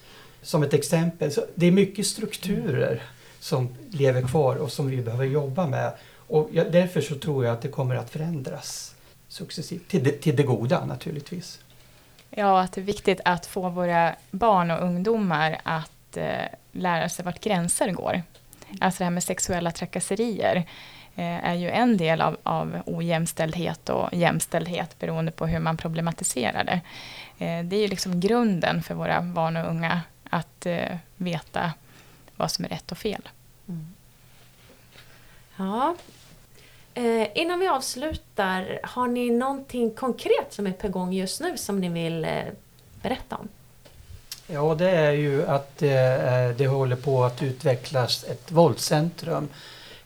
Som 0.43 0.63
ett 0.63 0.75
exempel, 0.75 1.33
så 1.33 1.45
det 1.55 1.67
är 1.67 1.71
mycket 1.71 2.07
strukturer 2.07 3.03
som 3.41 3.75
lever 3.91 4.23
kvar 4.23 4.57
och 4.57 4.73
som 4.73 4.91
vi 4.91 5.03
behöver 5.03 5.25
jobba 5.25 5.67
med 5.67 5.93
och 6.27 6.49
därför 6.53 7.01
så 7.01 7.15
tror 7.15 7.45
jag 7.45 7.55
att 7.55 7.63
det 7.63 7.69
kommer 7.69 7.95
att 7.97 8.11
förändras 8.11 8.95
successivt, 9.29 9.89
till 9.89 10.05
det, 10.05 10.11
till 10.11 10.37
det 10.37 10.43
goda 10.43 10.85
naturligtvis. 10.85 11.61
Ja, 12.31 12.61
att 12.61 12.73
det 12.73 12.81
är 12.81 12.83
viktigt 12.83 13.21
att 13.25 13.47
få 13.47 13.69
våra 13.69 14.15
barn 14.31 14.71
och 14.71 14.83
ungdomar 14.83 15.61
att 15.63 16.17
eh, 16.17 16.45
lära 16.73 17.09
sig 17.09 17.25
vart 17.25 17.41
gränser 17.41 17.91
går. 17.91 18.23
Alltså 18.81 18.99
det 18.99 19.05
här 19.05 19.11
med 19.11 19.25
sexuella 19.25 19.71
trakasserier 19.71 20.67
är 21.23 21.55
ju 21.55 21.71
en 21.71 21.97
del 21.97 22.21
av, 22.21 22.37
av 22.43 22.83
ojämställdhet 22.87 23.89
och 23.89 24.09
jämställdhet 24.13 24.99
beroende 24.99 25.33
på 25.33 25.47
hur 25.47 25.59
man 25.59 25.77
problematiserar 25.77 26.65
det. 26.65 26.81
Eh, 27.45 27.65
det 27.65 27.77
är 27.77 27.81
ju 27.81 27.89
liksom 27.89 28.21
grunden 28.21 28.83
för 28.83 28.95
våra 28.95 29.23
barn 29.23 29.57
och 29.57 29.71
unga 29.71 30.01
att 30.31 30.67
eh, 30.67 30.97
veta 31.17 31.73
vad 32.37 32.51
som 32.51 32.65
är 32.65 32.69
rätt 32.69 32.93
och 32.93 32.99
fel. 32.99 33.29
Mm. 33.69 33.95
Ja. 35.57 35.97
Eh, 36.95 37.29
innan 37.35 37.61
vi 37.61 37.69
avslutar, 37.69 38.81
har 38.83 39.07
ni 39.07 39.31
någonting 39.31 39.91
konkret 39.91 40.47
som 40.53 40.67
är 40.67 40.73
på 40.73 40.89
gång 40.89 41.13
just 41.13 41.41
nu 41.41 41.57
som 41.57 41.81
ni 41.81 41.89
vill 41.89 42.25
eh, 42.25 42.31
berätta 43.03 43.37
om? 43.37 43.49
Ja, 44.47 44.75
det 44.75 44.91
är 44.91 45.13
ju 45.13 45.47
att 45.47 45.83
eh, 45.83 45.89
det 46.57 46.67
håller 46.67 46.97
på 46.97 47.25
att 47.25 47.43
utvecklas 47.43 48.25
ett 48.25 48.53
våldscentrum. 48.53 49.49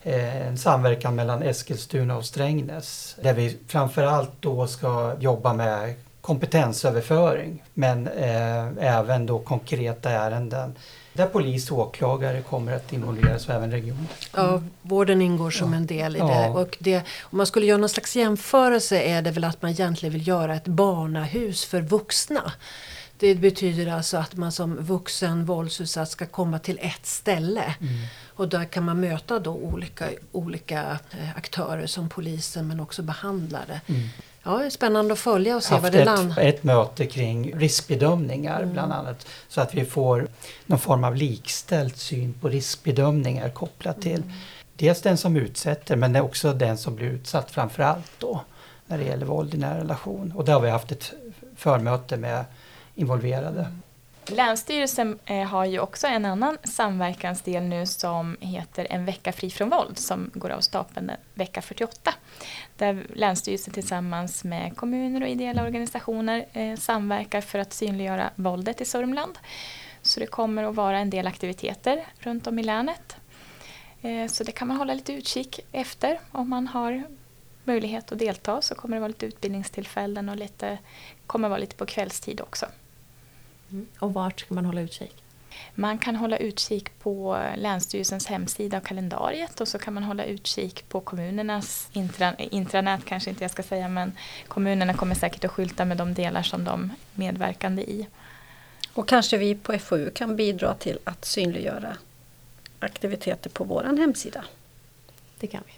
Eh, 0.02 0.46
en 0.46 0.58
samverkan 0.58 1.14
mellan 1.14 1.42
Eskilstuna 1.42 2.16
och 2.16 2.24
Strängnäs. 2.24 3.16
Där 3.22 3.34
vi 3.34 3.56
framförallt 3.66 4.32
då 4.40 4.66
ska 4.66 5.14
jobba 5.20 5.52
med 5.52 5.94
kompetensöverföring 6.20 7.62
men 7.74 8.08
eh, 8.08 8.66
även 8.80 9.26
då 9.26 9.38
konkreta 9.38 10.10
ärenden 10.10 10.74
där 11.12 11.26
polis 11.26 11.70
och 11.70 11.78
åklagare 11.78 12.42
kommer 12.42 12.72
att 12.72 12.92
involveras 12.92 13.48
och 13.48 13.54
även 13.54 13.70
regionen. 13.70 14.08
Ja, 14.34 14.62
vården 14.82 15.22
ingår 15.22 15.50
som 15.50 15.72
ja. 15.72 15.76
en 15.76 15.86
del 15.86 16.16
i 16.16 16.18
det. 16.18 16.48
Och 16.48 16.76
det. 16.78 17.02
Om 17.22 17.38
man 17.38 17.46
skulle 17.46 17.66
göra 17.66 17.78
någon 17.78 17.88
slags 17.88 18.16
jämförelse 18.16 19.00
är 19.00 19.22
det 19.22 19.30
väl 19.30 19.44
att 19.44 19.62
man 19.62 19.70
egentligen 19.70 20.12
vill 20.12 20.28
göra 20.28 20.54
ett 20.54 20.66
barnahus 20.66 21.64
för 21.64 21.80
vuxna. 21.80 22.52
Det 23.20 23.34
betyder 23.34 23.92
alltså 23.92 24.16
att 24.16 24.36
man 24.36 24.52
som 24.52 24.76
vuxen 24.76 25.44
våldsutsatt 25.44 26.10
ska 26.10 26.26
komma 26.26 26.58
till 26.58 26.78
ett 26.82 27.06
ställe. 27.06 27.74
Mm. 27.80 27.94
Och 28.26 28.48
där 28.48 28.64
kan 28.64 28.84
man 28.84 29.00
möta 29.00 29.38
då 29.38 29.52
olika, 29.52 30.08
olika 30.32 30.98
eh, 31.10 31.36
aktörer 31.36 31.86
som 31.86 32.08
polisen 32.08 32.68
men 32.68 32.80
också 32.80 33.02
behandlare. 33.02 33.80
Mm. 33.86 34.08
Ja, 34.42 34.58
det 34.58 34.66
är 34.66 34.70
spännande 34.70 35.12
att 35.12 35.18
följa 35.18 35.56
och 35.56 35.62
se 35.62 35.74
haft 35.74 35.82
vad 35.82 35.92
det 35.92 36.04
landar. 36.04 36.42
ett, 36.42 36.64
möte 36.64 37.06
kring 37.06 37.58
riskbedömningar 37.58 38.60
mm. 38.60 38.72
bland 38.72 38.92
annat. 38.92 39.26
Så 39.48 39.60
att 39.60 39.74
vi 39.74 39.84
får 39.84 40.28
någon 40.66 40.78
form 40.78 41.04
av 41.04 41.16
likställd 41.16 41.96
syn 41.96 42.34
på 42.40 42.48
riskbedömningar 42.48 43.50
kopplat 43.50 44.02
till 44.02 44.22
mm. 44.22 44.32
dels 44.76 45.02
den 45.02 45.16
som 45.16 45.36
utsätter 45.36 45.96
men 45.96 46.16
också 46.16 46.52
den 46.52 46.78
som 46.78 46.96
blir 46.96 47.06
utsatt 47.06 47.50
framför 47.50 47.82
allt 47.82 48.12
då 48.18 48.40
när 48.86 48.98
det 48.98 49.04
gäller 49.04 49.26
våld 49.26 49.54
i 49.54 49.58
nära 49.58 49.78
relation. 49.78 50.32
Och 50.36 50.44
där 50.44 50.52
har 50.52 50.60
vi 50.60 50.70
haft 50.70 50.92
ett 50.92 51.12
förmöte 51.56 52.16
med 52.16 52.44
involverade. 52.98 53.66
Länsstyrelsen 54.26 55.18
eh, 55.24 55.44
har 55.44 55.64
ju 55.64 55.80
också 55.80 56.06
en 56.06 56.24
annan 56.24 56.58
samverkansdel 56.64 57.62
nu 57.62 57.86
som 57.86 58.36
heter 58.40 58.86
En 58.90 59.04
vecka 59.04 59.32
fri 59.32 59.50
från 59.50 59.70
våld 59.70 59.98
som 59.98 60.30
går 60.34 60.50
av 60.50 60.60
stapeln 60.60 61.10
vecka 61.34 61.62
48. 61.62 62.14
Där 62.76 63.06
Länsstyrelsen 63.14 63.74
tillsammans 63.74 64.44
med 64.44 64.76
kommuner 64.76 65.22
och 65.22 65.28
ideella 65.28 65.62
organisationer 65.62 66.46
eh, 66.52 66.76
samverkar 66.76 67.40
för 67.40 67.58
att 67.58 67.72
synliggöra 67.72 68.30
våldet 68.34 68.80
i 68.80 68.84
Sörmland. 68.84 69.38
Så 70.02 70.20
det 70.20 70.26
kommer 70.26 70.64
att 70.64 70.74
vara 70.74 70.98
en 70.98 71.10
del 71.10 71.26
aktiviteter 71.26 72.06
runt 72.18 72.46
om 72.46 72.58
i 72.58 72.62
länet. 72.62 73.16
Eh, 74.02 74.26
så 74.26 74.44
det 74.44 74.52
kan 74.52 74.68
man 74.68 74.76
hålla 74.76 74.94
lite 74.94 75.12
utkik 75.12 75.60
efter 75.72 76.20
om 76.30 76.50
man 76.50 76.66
har 76.66 77.02
möjlighet 77.64 78.12
att 78.12 78.18
delta 78.18 78.62
så 78.62 78.74
kommer 78.74 78.96
det 78.96 79.00
vara 79.00 79.08
lite 79.08 79.26
utbildningstillfällen 79.26 80.28
och 80.28 80.36
lite, 80.36 80.78
kommer 81.26 81.48
vara 81.48 81.58
lite 81.58 81.76
på 81.76 81.86
kvällstid 81.86 82.40
också. 82.40 82.66
Mm. 83.70 83.86
Och 83.98 84.14
vart 84.14 84.40
ska 84.40 84.54
man 84.54 84.64
hålla 84.64 84.80
utkik? 84.80 85.22
Man 85.74 85.98
kan 85.98 86.16
hålla 86.16 86.36
utkik 86.36 86.98
på 86.98 87.44
Länsstyrelsens 87.56 88.26
hemsida 88.26 88.78
och 88.78 88.84
kalendariet 88.84 89.60
och 89.60 89.68
så 89.68 89.78
kan 89.78 89.94
man 89.94 90.02
hålla 90.02 90.24
utkik 90.24 90.88
på 90.88 91.00
kommunernas 91.00 91.88
intra, 91.92 92.34
intranät 92.34 93.04
kanske 93.04 93.30
inte 93.30 93.44
jag 93.44 93.50
ska 93.50 93.62
säga 93.62 93.88
men 93.88 94.12
kommunerna 94.48 94.94
kommer 94.94 95.14
säkert 95.14 95.44
att 95.44 95.50
skylta 95.50 95.84
med 95.84 95.96
de 95.96 96.14
delar 96.14 96.42
som 96.42 96.64
de 96.64 96.82
är 96.82 96.90
medverkande 97.14 97.82
i. 97.82 98.06
Och 98.92 99.08
kanske 99.08 99.38
vi 99.38 99.54
på 99.54 99.78
FoU 99.78 100.10
kan 100.10 100.36
bidra 100.36 100.74
till 100.74 100.98
att 101.04 101.24
synliggöra 101.24 101.96
aktiviteter 102.78 103.50
på 103.50 103.64
vår 103.64 103.84
hemsida. 103.84 104.44
Det 105.38 105.46
kan 105.46 105.62
vi. 105.66 105.77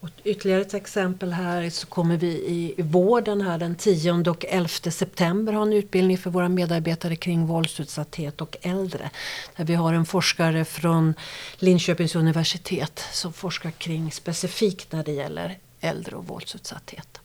Och 0.00 0.10
ytterligare 0.24 0.60
ett 0.60 0.74
exempel 0.74 1.32
här 1.32 1.70
så 1.70 1.86
kommer 1.86 2.16
vi 2.16 2.28
i 2.76 2.82
vården 2.82 3.40
här 3.40 3.58
den 3.58 3.74
10 3.74 4.12
och 4.12 4.44
11 4.48 4.68
september 4.68 5.52
ha 5.52 5.62
en 5.62 5.72
utbildning 5.72 6.18
för 6.18 6.30
våra 6.30 6.48
medarbetare 6.48 7.16
kring 7.16 7.46
våldsutsatthet 7.46 8.40
och 8.40 8.56
äldre. 8.62 9.10
Där 9.56 9.64
vi 9.64 9.74
har 9.74 9.94
en 9.94 10.06
forskare 10.06 10.64
från 10.64 11.14
Linköpings 11.56 12.14
universitet 12.14 13.04
som 13.12 13.32
forskar 13.32 13.70
kring 13.70 14.12
specifikt 14.12 14.92
när 14.92 15.04
det 15.04 15.12
gäller 15.12 15.58
äldre 15.80 16.16
och 16.16 16.26
våldsutsatthet. 16.26 17.20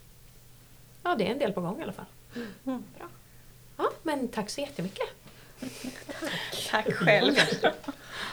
Ja, 1.03 1.15
det 1.15 1.27
är 1.27 1.31
en 1.31 1.39
del 1.39 1.51
på 1.51 1.61
gång 1.61 1.79
i 1.79 1.83
alla 1.83 1.93
fall. 1.93 2.05
Mm. 2.35 2.83
Bra. 2.97 3.07
Ja, 3.77 3.91
men 4.03 4.27
tack 4.27 4.49
så 4.49 4.61
jättemycket. 4.61 5.07
tack 6.71 6.93
själv. 6.93 7.35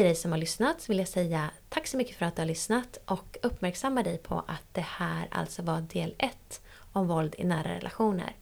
Till 0.00 0.06
dig 0.06 0.14
som 0.14 0.30
har 0.30 0.38
lyssnat 0.38 0.88
vill 0.88 0.98
jag 0.98 1.08
säga 1.08 1.50
tack 1.68 1.86
så 1.86 1.96
mycket 1.96 2.16
för 2.16 2.26
att 2.26 2.36
du 2.36 2.42
har 2.42 2.46
lyssnat 2.46 2.98
och 3.04 3.38
uppmärksamma 3.42 4.02
dig 4.02 4.18
på 4.18 4.34
att 4.34 4.64
det 4.72 4.80
här 4.80 5.28
alltså 5.30 5.62
var 5.62 5.80
del 5.80 6.14
1 6.18 6.60
om 6.92 7.08
våld 7.08 7.34
i 7.38 7.44
nära 7.44 7.74
relationer. 7.74 8.36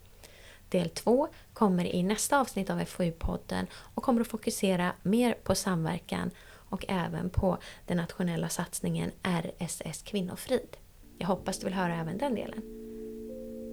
Del 0.68 0.90
2 0.90 1.28
kommer 1.52 1.84
i 1.94 2.02
nästa 2.02 2.40
avsnitt 2.40 2.70
av 2.70 2.80
FoU-podden 2.80 3.66
och 3.94 4.02
kommer 4.02 4.20
att 4.20 4.28
fokusera 4.28 4.92
mer 5.02 5.32
på 5.32 5.54
samverkan 5.54 6.30
och 6.48 6.84
även 6.88 7.30
på 7.30 7.58
den 7.86 7.96
nationella 7.96 8.48
satsningen 8.48 9.10
RSS 9.22 10.02
Kvinnofrid. 10.02 10.76
Jag 11.18 11.26
hoppas 11.26 11.58
du 11.58 11.64
vill 11.64 11.74
höra 11.74 11.96
även 11.96 12.18
den 12.18 12.34
delen. 12.34 12.62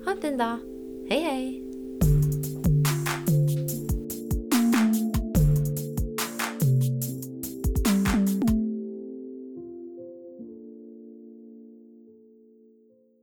Ha 0.05 0.11
en 0.11 0.21
fin 0.21 0.37
dag! 0.37 0.59
Hej 1.09 1.21
hej! 1.21 2.44